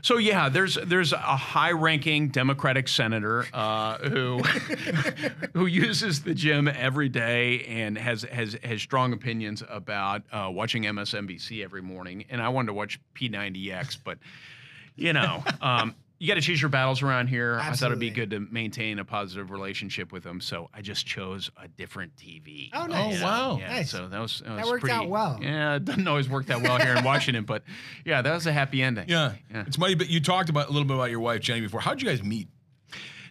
So 0.02 0.18
yeah, 0.18 0.48
there's 0.48 0.74
there's 0.84 1.12
a 1.12 1.16
high-ranking 1.18 2.28
Democratic 2.28 2.88
senator 2.88 3.46
uh, 3.54 3.98
who 3.98 4.38
who 5.54 5.66
uses 5.66 6.22
the 6.22 6.34
gym 6.34 6.68
every 6.68 7.08
day 7.08 7.64
and 7.64 7.96
has 7.96 8.22
has 8.24 8.56
has 8.64 8.82
strong 8.82 9.12
opinions 9.12 9.62
about 9.68 10.22
uh, 10.32 10.48
watching 10.52 10.82
MSNBC 10.82 11.62
every 11.64 11.82
morning. 11.82 12.24
And 12.30 12.42
I 12.42 12.48
wanted 12.48 12.66
to 12.68 12.72
watch 12.74 13.00
P90X, 13.14 13.98
but 14.04 14.18
you 14.96 15.12
know. 15.12 15.42
Um, 15.60 15.94
you 16.22 16.28
got 16.28 16.34
to 16.34 16.40
choose 16.40 16.62
your 16.62 16.68
battles 16.68 17.02
around 17.02 17.26
here. 17.26 17.58
I 17.60 17.72
thought 17.72 17.86
it'd 17.86 17.98
be 17.98 18.10
good 18.10 18.30
to 18.30 18.38
maintain 18.38 19.00
a 19.00 19.04
positive 19.04 19.50
relationship 19.50 20.12
with 20.12 20.22
them, 20.22 20.40
so 20.40 20.70
I 20.72 20.80
just 20.80 21.04
chose 21.04 21.50
a 21.60 21.66
different 21.66 22.14
TV. 22.14 22.70
Oh, 22.72 22.86
nice. 22.86 23.20
Oh, 23.20 23.24
wow. 23.24 23.56
Yeah, 23.58 23.68
Nice. 23.72 23.90
so 23.90 24.06
that 24.06 24.20
was 24.20 24.40
that, 24.46 24.54
That 24.54 24.66
worked 24.66 24.82
pretty, 24.84 24.94
out 24.94 25.08
well. 25.08 25.40
Yeah, 25.42 25.74
it 25.74 25.84
doesn't 25.84 26.06
always 26.06 26.28
work 26.28 26.46
that 26.46 26.62
well 26.62 26.78
here 26.78 26.94
in 26.94 27.02
Washington, 27.12 27.42
but 27.42 27.64
yeah, 28.04 28.22
that 28.22 28.32
was 28.32 28.46
a 28.46 28.52
happy 28.52 28.84
ending. 28.84 29.08
Yeah. 29.08 29.32
Yeah. 29.50 29.64
It's 29.66 29.76
funny, 29.76 29.96
but 29.96 30.08
you 30.10 30.20
talked 30.20 30.48
about 30.48 30.68
a 30.68 30.70
little 30.70 30.86
bit 30.86 30.94
about 30.94 31.10
your 31.10 31.18
wife, 31.18 31.40
Jenny, 31.40 31.60
before. 31.62 31.80
How'd 31.80 32.00
you 32.00 32.06
guys 32.08 32.22
meet? 32.22 32.46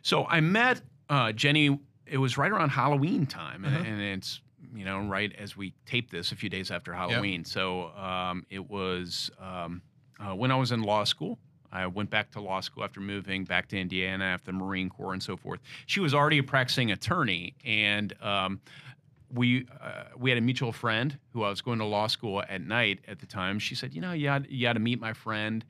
So 0.02 0.26
I 0.26 0.42
met 0.42 0.82
uh, 1.10 1.32
Jenny. 1.32 1.80
It 2.06 2.18
was 2.18 2.38
right 2.38 2.52
around 2.52 2.70
Halloween 2.72 3.26
time, 3.26 3.64
Uh-huh. 3.64 3.78
and, 3.78 3.88
and 3.88 4.02
it's 4.02 4.42
you 4.76 4.84
know 4.84 5.00
right 5.00 5.34
as 5.38 5.56
we 5.56 5.74
taped 5.86 6.12
this 6.12 6.34
a 6.34 6.36
few 6.36 6.50
days 6.50 6.72
after 6.72 6.94
Halloween. 6.94 7.46
So 7.46 7.88
um, 7.96 8.46
it 8.50 8.70
was 8.70 9.32
um, 9.40 9.82
uh, 10.20 10.36
when 10.36 10.52
I 10.52 10.56
was 10.58 10.74
in 10.74 10.82
law 10.82 11.06
school. 11.06 11.40
I 11.72 11.88
went 11.88 12.10
back 12.10 12.32
to 12.32 12.42
law 12.42 12.60
school 12.62 12.84
after 12.84 13.00
moving 13.00 13.46
back 13.46 13.68
to 13.70 13.80
Indiana 13.80 14.26
after 14.26 14.48
the 14.48 14.58
Marine 14.58 14.90
Corps 14.90 15.14
and 15.14 15.24
so 15.24 15.38
forth. 15.38 15.60
She 15.86 16.00
was 16.00 16.14
already 16.14 16.38
a 16.38 16.44
practicing 16.44 16.92
attorney, 16.92 17.56
and 17.64 18.14
um, 18.22 18.60
we 19.34 19.66
uh, 19.82 20.04
we 20.18 20.30
had 20.30 20.38
a 20.38 20.42
mutual 20.42 20.72
friend 20.72 21.18
who 21.34 21.44
I 21.44 21.50
was 21.50 21.62
going 21.62 21.80
to 21.80 21.86
law 21.86 22.08
school 22.08 22.44
at 22.48 22.62
night 22.62 23.00
at 23.08 23.20
the 23.20 23.26
time. 23.26 23.60
She 23.60 23.76
said, 23.76 23.94
"You 23.94 24.02
know, 24.02 24.14
you 24.14 24.26
got, 24.26 24.50
you 24.50 24.62
got 24.68 24.74
to 24.74 24.80
meet 24.80 25.00
my 25.00 25.14
friend. 25.14 25.64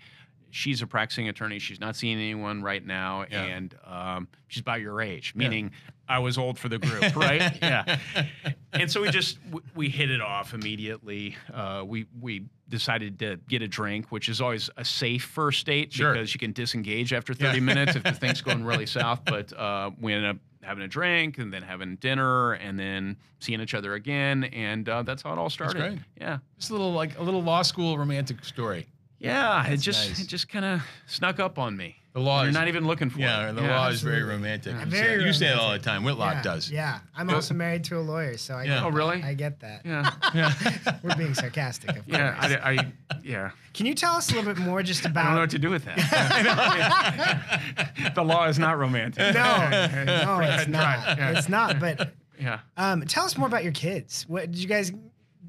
She's 0.51 0.81
a 0.81 0.87
practicing 0.87 1.27
attorney. 1.29 1.59
She's 1.59 1.79
not 1.79 1.95
seeing 1.95 2.17
anyone 2.17 2.61
right 2.61 2.85
now, 2.85 3.25
Yeah. 3.31 3.43
and 3.43 3.75
um, 3.85 4.27
she's 4.47 4.61
about 4.61 4.81
your 4.81 5.01
age, 5.01 5.33
meaning 5.35 5.71
I 6.07 6.19
was 6.19 6.37
old 6.37 6.59
for 6.59 6.67
the 6.69 6.77
group, 6.77 7.15
right? 7.15 7.57
yeah. 7.61 7.97
And 8.73 8.89
so 8.89 9.01
we 9.01 9.09
just 9.09 9.37
w- 9.51 9.65
we 9.75 9.89
hit 9.89 10.09
it 10.09 10.21
off 10.21 10.53
immediately. 10.53 11.35
Uh, 11.53 11.83
we 11.85 12.05
we 12.21 12.45
decided 12.69 13.19
to 13.19 13.37
get 13.49 13.61
a 13.61 13.67
drink, 13.67 14.11
which 14.13 14.29
is 14.29 14.39
always 14.39 14.69
a 14.77 14.85
safe 14.85 15.25
first 15.25 15.65
date 15.65 15.91
Sure. 15.91 16.13
because 16.13 16.33
you 16.33 16.39
can 16.39 16.53
disengage 16.53 17.11
after 17.11 17.33
30 17.33 17.59
minutes 17.71 17.97
if 17.97 18.03
the 18.03 18.13
thing's 18.13 18.41
going 18.41 18.63
really 18.63 18.85
south. 18.85 19.25
But 19.25 19.51
uh, 19.51 19.91
we 19.99 20.13
ended 20.13 20.29
up 20.29 20.37
having 20.63 20.83
a 20.83 20.87
drink 20.87 21.37
and 21.37 21.51
then 21.53 21.63
having 21.63 21.97
dinner 21.97 22.53
and 22.53 22.79
then 22.79 23.17
seeing 23.39 23.59
each 23.59 23.73
other 23.73 23.95
again, 23.95 24.45
and 24.45 24.87
uh, 24.87 25.03
that's 25.03 25.21
how 25.23 25.33
it 25.33 25.37
all 25.37 25.49
started. 25.49 25.79
great. 25.79 25.99
Yeah. 26.19 26.37
Just 26.57 26.69
a 26.69 26.73
little 26.73 26.93
like 26.93 27.17
a 27.19 27.23
little 27.23 27.43
law 27.43 27.63
school 27.63 27.97
romantic 27.97 28.45
story. 28.45 28.87
Yeah, 29.21 29.65
it 29.67 29.77
just 29.77 30.09
nice. 30.09 30.19
it 30.21 30.27
just 30.27 30.49
kind 30.49 30.65
of 30.65 30.81
snuck 31.05 31.39
up 31.39 31.59
on 31.59 31.77
me. 31.77 31.95
The 32.13 32.19
law 32.19 32.41
You're 32.41 32.49
is- 32.49 32.55
not 32.55 32.67
even 32.67 32.85
looking 32.85 33.09
for 33.09 33.19
Yeah, 33.19 33.51
it. 33.51 33.53
the 33.53 33.61
law 33.61 33.87
is 33.87 34.01
very 34.01 34.17
absolutely. 34.17 34.23
romantic. 34.23 34.73
You 34.79 34.85
Very 34.87 35.19
say- 35.21 35.25
you 35.27 35.33
say 35.33 35.47
it 35.53 35.57
all 35.57 35.71
the 35.71 35.79
time. 35.79 36.03
Whitlock 36.03 36.33
yeah, 36.33 36.41
does. 36.41 36.69
Yeah, 36.69 36.99
I'm 37.15 37.29
also 37.29 37.53
married 37.53 37.85
to 37.85 37.97
a 37.97 38.01
lawyer, 38.01 38.35
so 38.37 38.55
I 38.55 38.63
Yeah. 38.63 38.75
get 38.79 38.83
Oh, 38.83 38.89
really? 38.89 39.23
I 39.23 39.33
get 39.33 39.59
that. 39.61 39.85
Yeah, 39.85 40.99
We're 41.03 41.15
being 41.15 41.33
sarcastic, 41.35 41.91
of 41.95 42.03
yeah, 42.07 42.33
course. 42.33 42.53
I, 42.63 42.71
I, 42.71 42.91
yeah. 43.23 43.51
Can 43.73 43.85
you 43.85 43.93
tell 43.93 44.15
us 44.15 44.29
a 44.31 44.35
little 44.35 44.53
bit 44.53 44.61
more 44.61 44.83
just 44.83 45.05
about? 45.05 45.21
I 45.23 45.27
don't 45.27 45.35
know 45.35 45.41
what 45.41 45.49
to 45.51 45.59
do 45.59 45.69
with 45.69 45.85
that. 45.85 47.61
the 48.15 48.23
law 48.23 48.47
is 48.47 48.59
not 48.59 48.77
romantic. 48.77 49.33
no, 49.33 49.69
no, 49.69 50.39
it's 50.41 50.67
not. 50.67 51.17
yeah. 51.17 51.37
It's 51.37 51.47
not. 51.47 51.79
But 51.79 52.11
Yeah. 52.39 52.59
um, 52.75 53.03
tell 53.03 53.23
us 53.25 53.37
more 53.37 53.47
about 53.47 53.63
your 53.63 53.73
kids. 53.73 54.25
What 54.27 54.51
did 54.51 54.57
you 54.59 54.67
guys? 54.67 54.91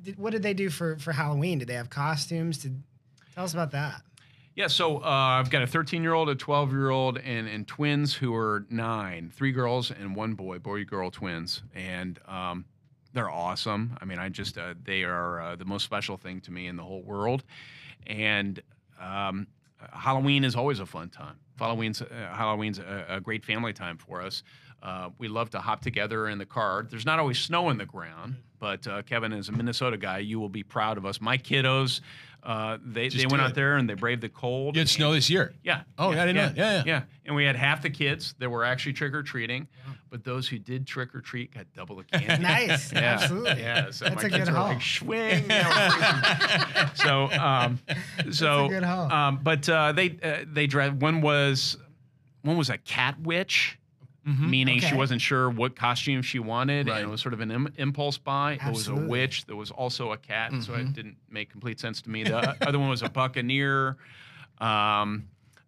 Did, 0.03 0.18
what 0.18 0.31
did 0.31 0.42
they 0.42 0.55
do 0.55 0.70
for 0.70 0.97
for 0.99 1.12
Halloween? 1.12 1.59
Did 1.59 1.68
they 1.68 1.75
have 1.75 1.90
costumes? 1.90 2.59
Did 2.59 2.83
tell 3.35 3.45
us 3.45 3.53
about 3.53 3.71
that? 3.73 4.03
Yeah, 4.55 4.66
so 4.66 4.99
uh, 4.99 5.01
I've 5.09 5.49
got 5.49 5.62
a 5.62 5.66
13 5.66 6.03
year 6.03 6.12
old, 6.12 6.29
a 6.29 6.35
12 6.35 6.73
year 6.73 6.90
old, 6.90 7.18
and, 7.18 7.49
and 7.49 7.66
twins 7.66 8.14
who 8.14 8.35
are 8.35 8.66
nine 8.68 9.33
three 9.35 9.53
girls 9.53 9.90
and 9.90 10.14
one 10.14 10.35
boy, 10.35 10.59
boy 10.59 10.85
girl 10.85 11.11
twins. 11.11 11.62
And 11.75 12.18
um, 12.29 12.66
they're 13.14 13.31
awesome. 13.31 13.97
I 14.01 14.05
mean, 14.05 14.18
I 14.18 14.29
just, 14.29 14.59
uh, 14.59 14.75
they 14.85 15.05
are 15.05 15.40
uh, 15.40 15.57
the 15.57 15.64
most 15.64 15.85
special 15.85 16.18
thing 16.18 16.40
to 16.42 16.51
me 16.51 16.66
in 16.66 16.77
the 16.77 16.83
whole 16.83 17.03
world. 17.03 17.45
And 18.07 18.61
um, 19.01 19.47
Halloween 19.92 20.45
is 20.45 20.55
always 20.55 20.81
a 20.81 20.87
fun 20.87 21.09
time. 21.09 21.37
Halloween's, 21.59 22.03
uh, 22.03 22.07
Halloween's 22.35 22.79
a, 22.79 23.07
a 23.09 23.21
great 23.21 23.45
family 23.45 23.73
time 23.73 23.97
for 23.97 24.21
us. 24.21 24.42
Uh, 24.83 25.11
we 25.18 25.29
love 25.29 25.49
to 25.51 25.61
hop 25.61 25.81
together 25.81 26.29
in 26.29 26.38
the 26.38 26.47
car. 26.47 26.87
There's 26.90 27.07
not 27.07 27.18
always 27.21 27.38
snow 27.38 27.71
in 27.71 27.79
the 27.79 27.87
ground, 27.87 28.37
but 28.59 28.87
uh, 28.87 29.03
Kevin, 29.03 29.33
as 29.33 29.49
a 29.49 29.53
Minnesota 29.53 29.97
guy, 29.97 30.18
you 30.18 30.40
will 30.40 30.49
be 30.49 30.64
proud 30.64 30.99
of 30.99 31.07
us. 31.07 31.21
My 31.21 31.38
kiddos, 31.38 32.01
uh, 32.42 32.78
they, 32.85 33.09
Just 33.09 33.18
they 33.22 33.26
went 33.26 33.42
it. 33.42 33.46
out 33.46 33.55
there 33.55 33.76
and 33.76 33.88
they 33.88 33.94
braved 33.94 34.20
the 34.22 34.28
cold. 34.28 34.74
You 34.74 34.81
had 34.81 34.88
snow 34.88 35.12
this 35.12 35.31
year. 35.31 35.55
Yeah. 35.62 35.83
Oh, 35.96 36.11
yeah, 36.12 36.22
I 36.22 36.26
didn't 36.26 36.37
know 36.37 36.42
yeah, 36.42 36.48
that. 36.48 36.57
Yeah, 36.57 36.72
yeah. 36.74 36.83
yeah. 36.87 37.02
And 37.24 37.37
we 37.37 37.44
had 37.44 37.55
half 37.57 37.83
the 37.83 37.90
kids 37.90 38.35
that 38.40 38.50
were 38.50 38.64
actually 38.64 38.94
trick 38.94 39.14
or 39.14 39.22
treating, 39.22 39.68
but 40.11 40.24
those 40.24 40.48
who 40.48 40.59
did 40.59 40.85
trick 40.87 41.14
or 41.14 41.20
treat 41.20 41.55
got 41.55 41.66
double 41.74 41.96
the 41.96 42.05
candy. 42.18 42.42
Nice, 42.42 42.92
Yeah, 42.92 42.98
absolutely. 43.00 43.62
Yeah, 43.62 43.90
so 43.92 44.07
That's 44.07 44.16
my 44.16 44.22
a 44.22 44.31
kids 44.31 44.44
good 44.46 44.52
were 44.52 44.59
haul. 44.59 44.68
like 44.68 44.83
swing. 44.83 45.44
Yeah, 45.48 46.88
we're 46.88 46.94
so, 46.96 47.31
um, 47.31 47.78
so, 48.33 48.68
good 48.68 48.83
haul. 48.83 49.12
um, 49.12 49.40
but 49.42 49.68
uh, 49.68 49.92
they 49.92 50.18
uh, 50.22 50.44
they 50.46 50.66
dressed. 50.66 50.94
One 50.94 51.20
was 51.22 51.76
one 52.42 52.57
was 52.57 52.70
a 52.70 52.78
cat 52.78 53.20
witch. 53.20 53.78
Meaning 54.25 54.79
she 54.81 54.95
wasn't 54.95 55.21
sure 55.21 55.51
what 55.51 55.75
costume 55.75 56.23
she 56.23 56.39
wanted, 56.39 56.87
Right. 56.89 56.99
and 57.01 57.09
it 57.09 57.11
was 57.11 57.21
sort 57.21 57.35
of 57.35 57.41
an 57.41 57.51
Im- 57.51 57.73
impulse 57.77 58.19
buy. 58.19 58.53
It 58.65 58.71
was 58.71 58.87
a 58.89 58.95
witch. 58.95 59.47
There 59.47 59.57
was 59.57 59.71
also 59.73 60.13
a 60.13 60.17
cat, 60.17 60.53
so 60.63 60.75
it 60.75 60.93
didn't 60.93 61.17
make 61.29 61.51
complete 61.51 61.81
sense 61.81 62.01
to 62.03 62.11
me. 62.11 62.23
The 62.23 62.57
other 62.67 62.79
one 62.79 62.89
was 62.89 63.03
a 63.03 63.09
buccaneer. 63.09 63.97
Um, 64.59 65.25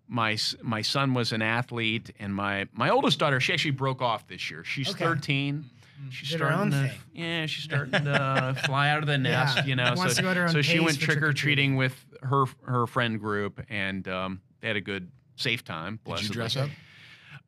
my 0.07 0.37
my 0.63 0.83
son 0.83 1.15
was 1.15 1.33
an 1.33 1.43
athlete, 1.43 2.11
and 2.19 2.35
my 2.35 2.67
my 2.73 2.91
oldest 2.91 3.19
daughter 3.19 3.41
she 3.41 3.53
actually 3.53 3.71
broke 3.73 4.03
off 4.03 4.27
this 4.29 4.51
year. 4.51 4.63
She's 4.65 4.91
Okay. 4.91 5.05
13. 5.05 5.65
She's 6.11 6.31
Did 6.31 6.41
her 6.41 6.47
starting 6.49 6.61
own 6.61 6.71
to, 6.83 6.89
thing. 6.89 6.99
yeah, 7.15 7.47
she's 7.47 7.65
starting 7.73 7.93
to 8.05 8.57
fly 8.67 8.91
out 8.91 8.99
of 8.99 9.07
the 9.07 9.17
nest, 9.17 9.59
Yeah, 9.59 9.65
you 9.65 9.77
know. 9.77 9.95
wants 9.97 10.15
so 10.15 10.17
to 10.19 10.23
go 10.23 10.31
at 10.31 10.37
her 10.37 10.43
own 10.45 10.49
so 10.51 10.61
she 10.61 10.79
went 10.79 11.01
trick 11.01 11.23
or 11.23 11.33
treating 11.33 11.77
with 11.77 11.95
her 12.23 12.45
her 12.67 12.87
friend 12.87 13.19
group, 13.19 13.65
and 13.71 14.07
um, 14.07 14.41
they 14.61 14.69
had 14.69 14.77
a 14.77 14.81
good 14.83 15.11
safe 15.37 15.65
time. 15.65 15.99
Did 16.05 16.23
you 16.23 16.29
dress 16.29 16.57
up? 16.57 16.69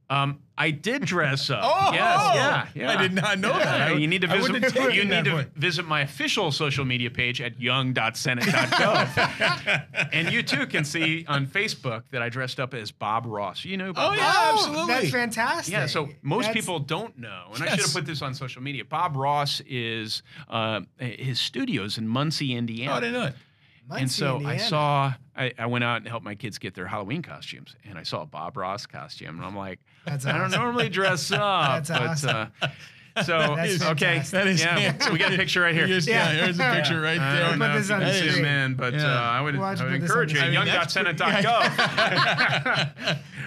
Um, 0.09 0.39
I 0.57 0.71
did 0.71 1.05
dress 1.05 1.51
up. 1.51 1.61
Oh, 1.65 1.91
yes, 1.93 2.31
yeah, 2.35 2.67
yeah. 2.75 2.91
I 2.91 2.97
did 2.97 3.13
not 3.13 3.39
know 3.41 3.51
Yeah, 3.51 3.65
that. 3.91 3.99
You 3.99 4.07
need 4.07 4.21
to 4.23 4.29
visit. 4.29 4.43
wouldn't 4.53 4.65
have 4.65 4.73
taken 4.73 4.95
You 4.95 5.05
need 5.05 5.25
to 5.25 5.35
way. 5.35 5.47
visit 5.57 5.85
my 5.85 6.03
official 6.03 6.53
social 6.53 6.85
media 6.85 7.11
page 7.11 7.41
at 7.41 7.61
young.senate.gov, 7.61 10.09
and 10.13 10.33
you 10.33 10.43
too 10.43 10.67
can 10.67 10.85
see 10.85 11.25
on 11.29 11.47
Facebook 11.47 12.05
that 12.11 12.23
I 12.23 12.29
dressed 12.29 12.61
up 12.61 12.75
as 12.75 12.91
Bob 12.91 13.27
Ross. 13.27 13.65
You 13.65 13.77
know, 13.77 13.93
Bob 13.93 14.07
Oh, 14.07 14.09
Ross? 14.11 14.19
yeah, 14.19 14.33
Oh, 14.37 14.53
absolutely. 14.55 14.95
That's 14.95 15.11
fantastic. 15.11 15.73
Yeah, 15.73 15.87
so 15.87 16.09
most 16.23 16.47
That's- 16.47 16.65
people 16.65 16.79
don't 16.79 17.19
know, 17.19 17.51
and 17.55 17.63
I 17.65 17.69
should 17.71 17.81
have 17.81 17.93
put 17.93 18.07
this 18.07 18.23
on 18.23 18.35
social 18.35 18.63
media. 18.63 18.85
Bob 18.85 19.17
Ross 19.17 19.61
is 19.67 20.23
uh, 20.49 20.81
his 20.99 21.41
studios 21.41 21.99
in 21.99 22.07
Muncie, 22.09 22.55
Indiana. 22.55 22.93
Oh, 22.93 22.97
I 22.97 23.01
didn't 23.01 23.15
know 23.15 23.27
it. 23.27 23.35
Muncie, 23.89 24.25
and 24.25 24.43
Muncie, 24.43 24.45
so 24.45 24.49
I 24.49 24.57
saw, 24.69 25.15
I, 25.37 25.53
I 25.59 25.67
went 25.67 25.85
out 25.85 25.99
and 25.99 26.09
helped 26.09 26.25
my 26.25 26.35
kids 26.35 26.59
get 26.59 26.75
their 26.75 26.87
Halloween 26.87 27.23
costumes, 27.23 27.75
and 27.85 27.99
I 27.99 28.03
saw 28.03 28.23
a 28.23 28.27
Bob 28.27 28.57
Ross 28.57 28.87
costume, 28.87 29.37
and 29.37 29.45
I'm 29.45 29.57
like, 29.57 29.81
That's 30.05 30.25
I 30.27 30.37
don't 30.39 30.51
normally 30.51 30.89
dress 30.89 31.31
up, 31.33 31.87
That's 31.87 31.91
but 31.91 32.03
awesome. 32.03 32.53
uh, 32.63 32.69
so 33.23 33.39
That's 33.57 33.83
okay, 33.83 34.21
fantastic. 34.23 34.31
That 34.33 34.47
is 34.47 34.61
yeah, 34.63 34.79
handsome. 34.79 35.13
we 35.13 35.19
got 35.19 35.33
a 35.33 35.37
picture 35.37 35.61
right 35.63 35.75
here. 35.75 35.87
Here's- 35.87 36.07
yeah, 36.07 36.33
Yeah. 36.33 36.45
here's 36.45 36.59
a 36.59 36.73
picture 36.73 37.01
right 37.01 37.19
I 37.19 37.33
there. 37.35 37.43
don't 37.51 37.59
Put 37.59 37.69
know 37.69 37.75
this 37.79 37.85
if 37.85 37.89
you 37.91 37.95
on 37.97 38.01
can 38.03 38.09
the 38.09 38.15
see 38.15 38.29
screen. 38.31 38.45
him 38.45 38.71
in, 38.71 38.75
but 38.75 38.95
Yeah. 38.95 39.05
uh, 39.15 39.21
I 39.21 39.41
would, 39.41 39.57
Watch, 39.59 39.81
I 39.81 39.85
would 39.85 39.93
put 39.93 40.01
this 40.01 40.11
on 40.11 40.17
encourage 40.23 40.33
you. 40.33 40.39
screen. 40.39 40.57
I 40.57 40.65
mean, 40.65 40.73
that's 40.73 40.93
pretty- 40.95 41.09
Young.senate.gov. 41.19 41.77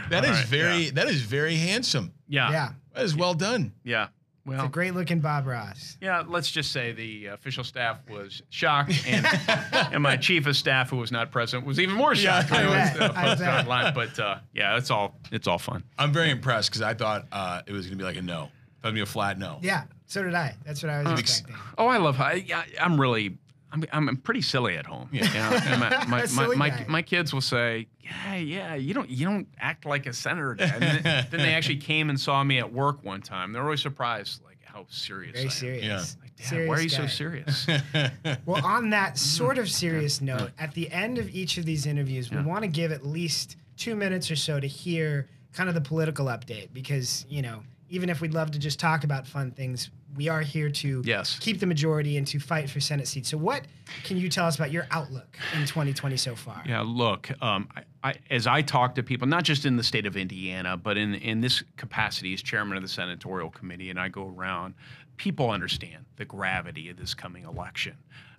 That 0.10 0.24
is 0.24 0.30
All 0.30 0.36
right, 0.36 0.46
very 0.46 0.78
yeah. 0.86 0.92
that 0.96 1.08
is 1.08 1.22
very 1.22 1.56
handsome. 1.56 2.14
yeah, 2.28 2.52
Yeah, 2.52 2.70
That 2.96 3.04
is 3.06 3.16
well 3.16 3.34
done. 3.36 3.74
yeah. 3.84 4.08
It's 4.52 4.64
a 4.64 4.68
great 4.68 4.94
looking 4.94 5.20
Bob 5.20 5.48
Ross. 5.48 5.98
Yeah, 6.02 6.24
let's 6.28 6.50
just 6.50 6.72
say 6.72 6.92
the 6.92 7.28
official 7.28 7.64
staff 7.64 8.00
was 8.10 8.42
shocked, 8.50 8.94
and 9.08 9.26
and 9.94 10.04
my 10.04 10.18
chief 10.18 10.46
of 10.48 10.56
staff, 10.56 10.90
who 10.90 10.98
was 10.98 11.12
not 11.12 11.32
present, 11.32 11.66
was 11.66 11.80
even 11.80 11.96
more 11.96 12.16
shocked. 12.16 12.52
I 12.52 12.66
was, 12.66 13.02
uh, 13.02 13.14
I 13.16 13.28
posted 13.30 13.48
online. 13.48 13.94
But 13.94 14.20
uh, 14.20 14.40
yeah, 14.54 14.78
it's 14.78 14.92
all 14.92 15.16
it's 15.32 15.48
all 15.48 15.60
fun. 15.60 15.84
I'm 15.98 16.12
very 16.12 16.30
impressed 16.30 16.70
because 16.70 16.82
I 16.82 16.94
thought 16.94 17.26
uh, 17.32 17.62
it 17.66 17.72
was 17.72 17.86
going 17.86 17.98
to 17.98 18.02
be 18.02 18.06
like 18.06 18.18
a 18.18 18.22
no. 18.22 18.44
It 18.44 18.44
was 18.44 18.82
going 18.84 18.96
to 18.96 19.00
be 19.00 19.02
a 19.02 19.06
flat 19.06 19.38
no. 19.38 19.60
Yeah, 19.62 19.84
so 20.06 20.24
did 20.24 20.34
I. 20.34 20.56
That's 20.66 20.82
what 20.84 20.90
I 20.90 21.04
was 21.04 21.20
expecting. 21.20 21.56
Oh, 21.78 21.88
I 21.88 21.98
love 21.98 22.16
how 22.16 22.32
yeah, 22.32 22.64
I'm 22.80 23.00
really 23.00 23.38
I'm, 23.72 23.86
I'm 23.92 24.18
pretty 24.18 24.42
silly 24.42 24.78
at 24.78 24.86
home. 24.86 25.10
Yeah. 25.12 25.28
and 25.66 25.80
my, 25.80 26.06
my, 26.06 26.26
Silly 26.26 26.56
my, 26.56 26.70
my, 26.70 26.86
my 26.88 27.02
kids 27.02 27.34
will 27.34 27.42
say, 27.42 27.88
yeah, 28.02 28.36
yeah, 28.36 28.76
you 28.76 28.94
don't 28.94 29.10
you 29.10 29.26
don't 29.26 29.48
act 29.60 29.86
like 29.86 30.06
a 30.06 30.14
senator. 30.14 30.56
Then, 30.58 31.04
then 31.04 31.40
they 31.40 31.54
actually 31.54 31.78
came 31.78 32.10
and 32.10 32.20
saw 32.20 32.44
me 32.44 32.60
at 32.60 32.72
work 32.72 33.04
one 33.04 33.22
time. 33.22 33.54
They're 33.54 33.64
always 33.64 33.82
surprised, 33.82 34.44
like 34.44 34.58
how 34.64 34.86
serious. 34.90 35.32
I 35.32 35.38
Very 35.38 35.46
am. 35.46 35.52
serious. 35.52 35.86
Yeah. 35.86 36.24
Like, 36.24 36.50
Dad, 36.50 36.68
why 36.68 36.76
are 36.76 36.82
you 36.82 36.90
so 36.90 37.08
serious? 37.08 37.68
Well, 38.46 38.66
on 38.66 38.90
that 38.92 39.16
mm. 39.16 39.18
sort 39.18 39.58
of 39.58 39.70
serious 39.70 40.22
note, 40.22 40.52
at 40.58 40.74
the 40.74 40.90
end 40.92 41.18
of 41.18 41.30
each 41.30 41.58
of 41.58 41.66
these 41.66 41.86
interviews, 41.86 42.32
we 42.32 42.42
want 42.42 42.62
to 42.62 42.68
give 42.68 42.92
at 42.92 43.06
least 43.06 43.58
two 43.78 43.96
minutes 43.96 44.32
or 44.32 44.36
so 44.36 44.60
to 44.60 44.68
hear 44.68 45.28
kind 45.54 45.68
of 45.70 45.76
the 45.76 45.82
political 45.82 46.28
update 46.28 46.70
because, 46.74 47.26
you 47.30 47.42
know, 47.42 47.62
even 47.90 48.10
if 48.10 48.22
we'd 48.22 48.34
love 48.34 48.52
to 48.52 48.60
just 48.60 48.80
talk 48.80 49.04
about 49.04 49.28
fun 49.28 49.52
things, 49.52 49.90
we 50.16 50.28
are 50.28 50.42
here 50.42 50.70
to 50.70 51.02
Yes. 51.06 51.38
keep 51.40 51.60
the 51.60 51.66
majority 51.66 52.18
and 52.18 52.26
to 52.28 52.40
fight 52.40 52.70
for 52.70 52.80
Senate 52.80 53.08
seats. 53.08 53.30
So, 53.30 53.38
what 53.38 53.64
can 54.04 54.18
you 54.18 54.30
tell 54.30 54.46
us 54.46 54.56
about 54.56 54.72
your 54.72 54.88
outlook 54.92 55.38
in 55.54 55.66
2020 55.66 56.18
so 56.18 56.36
far? 56.36 56.64
Yeah, 56.66 56.82
look, 56.86 57.30
um, 57.42 57.70
I, 57.76 57.84
I, 58.10 58.16
as 58.30 58.48
I 58.48 58.62
talk 58.62 58.96
to 58.96 59.04
people, 59.04 59.28
not 59.28 59.44
just 59.44 59.66
in 59.66 59.76
the 59.78 59.84
state 59.84 60.06
of 60.06 60.18
Indiana, 60.18 60.78
but 60.78 60.98
in, 60.98 61.16
in 61.16 61.42
this 61.42 61.64
capacity 61.78 62.34
as 62.34 62.42
chairman 62.42 62.78
of 62.78 62.84
the 62.84 62.90
senatorial 62.90 63.50
committee, 63.50 63.90
and 63.90 64.00
I 64.00 64.10
go 64.10 64.28
around, 64.28 64.74
people 65.18 65.50
understand 65.52 66.06
the 66.16 66.26
gravity 66.26 66.90
of 66.90 66.98
this 66.98 67.14
coming 67.14 67.44
election. 67.44 67.96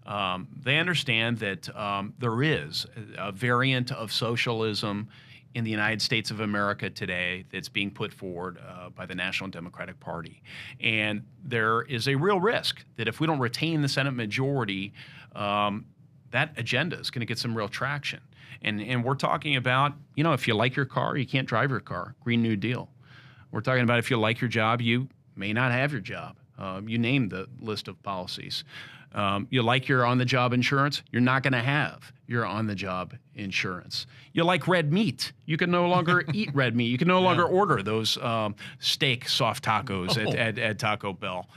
Um, 0.06 0.48
they 0.62 0.78
understand 0.78 1.38
that 1.38 1.74
um, 1.76 2.14
there 2.18 2.42
is 2.42 2.86
a 3.16 3.28
a 3.28 3.32
variant 3.32 3.92
of 3.92 4.10
socialism 4.10 5.08
in 5.54 5.64
the 5.64 5.70
United 5.70 6.00
States 6.00 6.30
of 6.30 6.40
America 6.40 6.88
today 6.88 7.44
that's 7.50 7.68
being 7.68 7.90
put 7.90 8.12
forward 8.12 8.58
uh, 8.66 8.90
by 8.90 9.04
the 9.04 9.14
National 9.14 9.50
Democratic 9.50 9.98
Party. 9.98 10.42
And 10.80 11.22
there 11.44 11.82
is 11.82 12.06
a 12.06 12.14
real 12.14 12.40
risk 12.40 12.84
that 12.96 13.08
if 13.08 13.20
we 13.20 13.26
don't 13.26 13.40
retain 13.40 13.82
the 13.82 13.88
Senate 13.88 14.12
majority, 14.12 14.92
um, 15.34 15.86
that 16.30 16.52
agenda 16.56 16.98
is 16.98 17.10
going 17.10 17.20
to 17.20 17.26
get 17.26 17.38
some 17.38 17.56
real 17.56 17.68
traction. 17.68 18.20
And, 18.62 18.80
and 18.80 19.04
we're 19.04 19.14
talking 19.14 19.56
about, 19.56 19.94
you 20.14 20.22
know, 20.22 20.32
if 20.32 20.46
you 20.46 20.54
like 20.54 20.76
your 20.76 20.86
car, 20.86 21.16
you 21.16 21.26
can't 21.26 21.48
drive 21.48 21.70
your 21.70 21.80
car. 21.80 22.14
Green 22.22 22.42
New 22.42 22.56
Deal. 22.56 22.88
We're 23.50 23.62
talking 23.62 23.82
about 23.82 23.98
if 23.98 24.10
you 24.10 24.18
like 24.18 24.40
your 24.40 24.48
job, 24.48 24.80
you 24.80 25.08
may 25.34 25.52
not 25.52 25.72
have 25.72 25.90
your 25.92 26.00
job. 26.00 26.36
Um, 26.58 26.88
you 26.88 26.98
name 26.98 27.28
the 27.30 27.48
list 27.58 27.88
of 27.88 28.00
policies. 28.02 28.64
Um, 29.12 29.48
you 29.50 29.62
like 29.62 29.88
your 29.88 30.06
on 30.06 30.18
the 30.18 30.24
job 30.24 30.52
insurance, 30.52 31.02
you're 31.10 31.20
not 31.20 31.42
going 31.42 31.52
to 31.52 31.60
have 31.60 32.12
your 32.26 32.46
on 32.46 32.66
the 32.66 32.76
job 32.76 33.14
insurance. 33.34 34.06
You 34.32 34.44
like 34.44 34.68
red 34.68 34.92
meat, 34.92 35.32
you 35.46 35.56
can 35.56 35.70
no 35.70 35.88
longer 35.88 36.24
eat 36.32 36.54
red 36.54 36.76
meat. 36.76 36.86
You 36.86 36.98
can 36.98 37.08
no 37.08 37.20
longer 37.20 37.44
order 37.44 37.82
those 37.82 38.16
um, 38.18 38.54
steak 38.78 39.28
soft 39.28 39.64
tacos 39.64 40.16
at, 40.16 40.34
at, 40.36 40.58
at 40.58 40.78
Taco 40.78 41.12
Bell. 41.12 41.48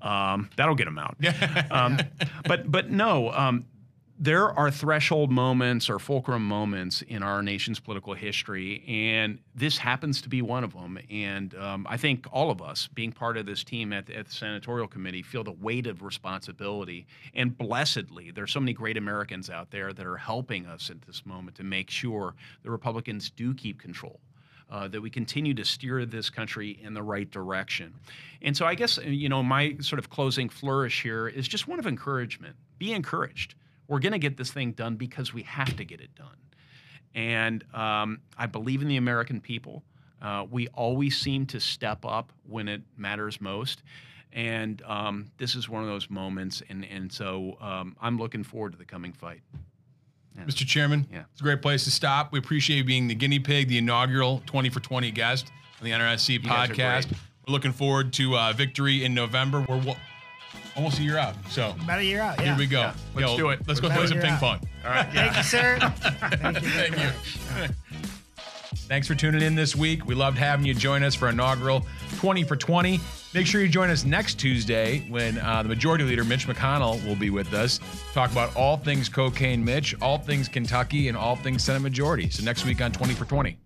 Um, 0.00 0.48
that'll 0.56 0.74
get 0.74 0.84
them 0.84 0.98
out. 0.98 1.16
um, 1.70 1.98
but 2.46 2.70
but 2.70 2.90
no, 2.90 3.30
um, 3.32 3.66
there 4.22 4.56
are 4.56 4.70
threshold 4.70 5.32
moments 5.32 5.90
or 5.90 5.98
fulcrum 5.98 6.46
moments 6.46 7.02
in 7.02 7.24
our 7.24 7.42
nation's 7.42 7.80
political 7.80 8.14
history, 8.14 8.84
and 8.86 9.40
this 9.52 9.76
happens 9.76 10.22
to 10.22 10.28
be 10.28 10.40
one 10.40 10.62
of 10.62 10.72
them. 10.74 10.96
And 11.10 11.52
um, 11.56 11.88
I 11.90 11.96
think 11.96 12.28
all 12.30 12.48
of 12.48 12.62
us, 12.62 12.88
being 12.94 13.10
part 13.10 13.36
of 13.36 13.46
this 13.46 13.64
team 13.64 13.92
at 13.92 14.06
the, 14.06 14.16
at 14.16 14.26
the 14.26 14.32
senatorial 14.32 14.86
committee, 14.86 15.22
feel 15.22 15.42
the 15.42 15.50
weight 15.50 15.88
of 15.88 16.02
responsibility. 16.02 17.04
And 17.34 17.58
blessedly, 17.58 18.30
there's 18.30 18.52
so 18.52 18.60
many 18.60 18.72
great 18.72 18.96
Americans 18.96 19.50
out 19.50 19.72
there 19.72 19.92
that 19.92 20.06
are 20.06 20.18
helping 20.18 20.66
us 20.66 20.88
at 20.88 21.02
this 21.02 21.26
moment 21.26 21.56
to 21.56 21.64
make 21.64 21.90
sure 21.90 22.36
the 22.62 22.70
Republicans 22.70 23.28
do 23.28 23.52
keep 23.52 23.80
control 23.80 24.20
uh, 24.70 24.86
that 24.86 25.00
we 25.00 25.10
continue 25.10 25.52
to 25.54 25.64
steer 25.64 26.06
this 26.06 26.30
country 26.30 26.78
in 26.80 26.94
the 26.94 27.02
right 27.02 27.28
direction. 27.32 27.92
And 28.40 28.56
so 28.56 28.66
I 28.66 28.76
guess, 28.76 29.00
you 29.04 29.28
know, 29.28 29.42
my 29.42 29.78
sort 29.80 29.98
of 29.98 30.10
closing 30.10 30.48
flourish 30.48 31.02
here 31.02 31.26
is 31.26 31.48
just 31.48 31.66
one 31.66 31.80
of 31.80 31.88
encouragement. 31.88 32.54
Be 32.78 32.92
encouraged. 32.92 33.56
We're 33.92 33.98
going 33.98 34.12
to 34.12 34.18
get 34.18 34.38
this 34.38 34.50
thing 34.50 34.72
done 34.72 34.96
because 34.96 35.34
we 35.34 35.42
have 35.42 35.76
to 35.76 35.84
get 35.84 36.00
it 36.00 36.14
done. 36.14 36.38
And 37.14 37.62
um, 37.74 38.20
I 38.38 38.46
believe 38.46 38.80
in 38.80 38.88
the 38.88 38.96
American 38.96 39.38
people. 39.38 39.82
Uh, 40.22 40.46
we 40.50 40.66
always 40.68 41.18
seem 41.18 41.44
to 41.48 41.60
step 41.60 42.06
up 42.06 42.32
when 42.48 42.68
it 42.68 42.80
matters 42.96 43.38
most. 43.38 43.82
And 44.32 44.80
um, 44.86 45.30
this 45.36 45.54
is 45.54 45.68
one 45.68 45.82
of 45.82 45.88
those 45.90 46.08
moments. 46.08 46.62
And, 46.70 46.86
and 46.86 47.12
so 47.12 47.58
um, 47.60 47.94
I'm 48.00 48.16
looking 48.16 48.42
forward 48.44 48.72
to 48.72 48.78
the 48.78 48.86
coming 48.86 49.12
fight. 49.12 49.42
Mr. 50.38 50.66
Chairman, 50.66 51.06
Yeah. 51.12 51.24
it's 51.30 51.42
a 51.42 51.44
great 51.44 51.60
place 51.60 51.84
to 51.84 51.90
stop. 51.90 52.32
We 52.32 52.38
appreciate 52.38 52.78
you 52.78 52.84
being 52.84 53.08
the 53.08 53.14
guinea 53.14 53.40
pig, 53.40 53.68
the 53.68 53.76
inaugural 53.76 54.42
20 54.46 54.70
for 54.70 54.80
20 54.80 55.10
guest 55.10 55.52
on 55.78 55.84
the 55.84 55.90
NRSC 55.90 56.42
podcast. 56.42 57.12
We're 57.46 57.52
looking 57.52 57.72
forward 57.72 58.14
to 58.14 58.38
uh, 58.38 58.54
victory 58.54 59.04
in 59.04 59.12
November. 59.12 59.66
We're 59.68 59.94
almost 60.76 60.98
a 60.98 61.02
year 61.02 61.18
out. 61.18 61.34
So 61.50 61.74
About 61.82 61.98
a 62.00 62.04
year 62.04 62.20
out. 62.20 62.38
Yeah. 62.38 62.46
here 62.46 62.56
we 62.58 62.66
go. 62.66 62.92
let's 63.14 63.36
do 63.36 63.50
it. 63.50 63.60
Let's 63.66 63.80
go 63.80 63.90
play 63.90 64.06
some 64.06 64.18
ping 64.20 64.30
out. 64.30 64.40
pong. 64.40 64.60
All 64.84 64.90
right. 64.90 65.06
Thank 65.12 65.36
you, 65.36 65.42
sir. 65.42 65.78
Thank 65.80 66.62
you. 66.62 66.68
Thank 66.70 66.98
you. 66.98 67.60
much. 67.60 67.70
Thanks 68.88 69.06
for 69.06 69.14
tuning 69.14 69.42
in 69.42 69.54
this 69.54 69.74
week. 69.76 70.04
We 70.06 70.14
loved 70.14 70.36
having 70.36 70.66
you 70.66 70.74
join 70.74 71.02
us 71.02 71.14
for 71.14 71.28
inaugural 71.28 71.86
20 72.18 72.44
for 72.44 72.56
20. 72.56 73.00
Make 73.32 73.46
sure 73.46 73.62
you 73.62 73.68
join 73.68 73.88
us 73.90 74.04
next 74.04 74.34
Tuesday 74.34 75.06
when 75.08 75.38
uh, 75.38 75.62
the 75.62 75.68
Majority 75.68 76.04
Leader, 76.04 76.24
Mitch 76.24 76.46
McConnell, 76.46 77.02
will 77.06 77.16
be 77.16 77.30
with 77.30 77.54
us. 77.54 77.80
Talk 78.12 78.30
about 78.32 78.54
all 78.54 78.76
things 78.76 79.08
cocaine 79.08 79.64
Mitch, 79.64 79.94
all 80.02 80.18
things 80.18 80.48
Kentucky, 80.48 81.08
and 81.08 81.16
all 81.16 81.36
things 81.36 81.64
Senate 81.64 81.80
Majority. 81.80 82.28
So 82.28 82.44
next 82.44 82.66
week 82.66 82.82
on 82.82 82.92
20 82.92 83.14
for 83.14 83.24
20. 83.24 83.56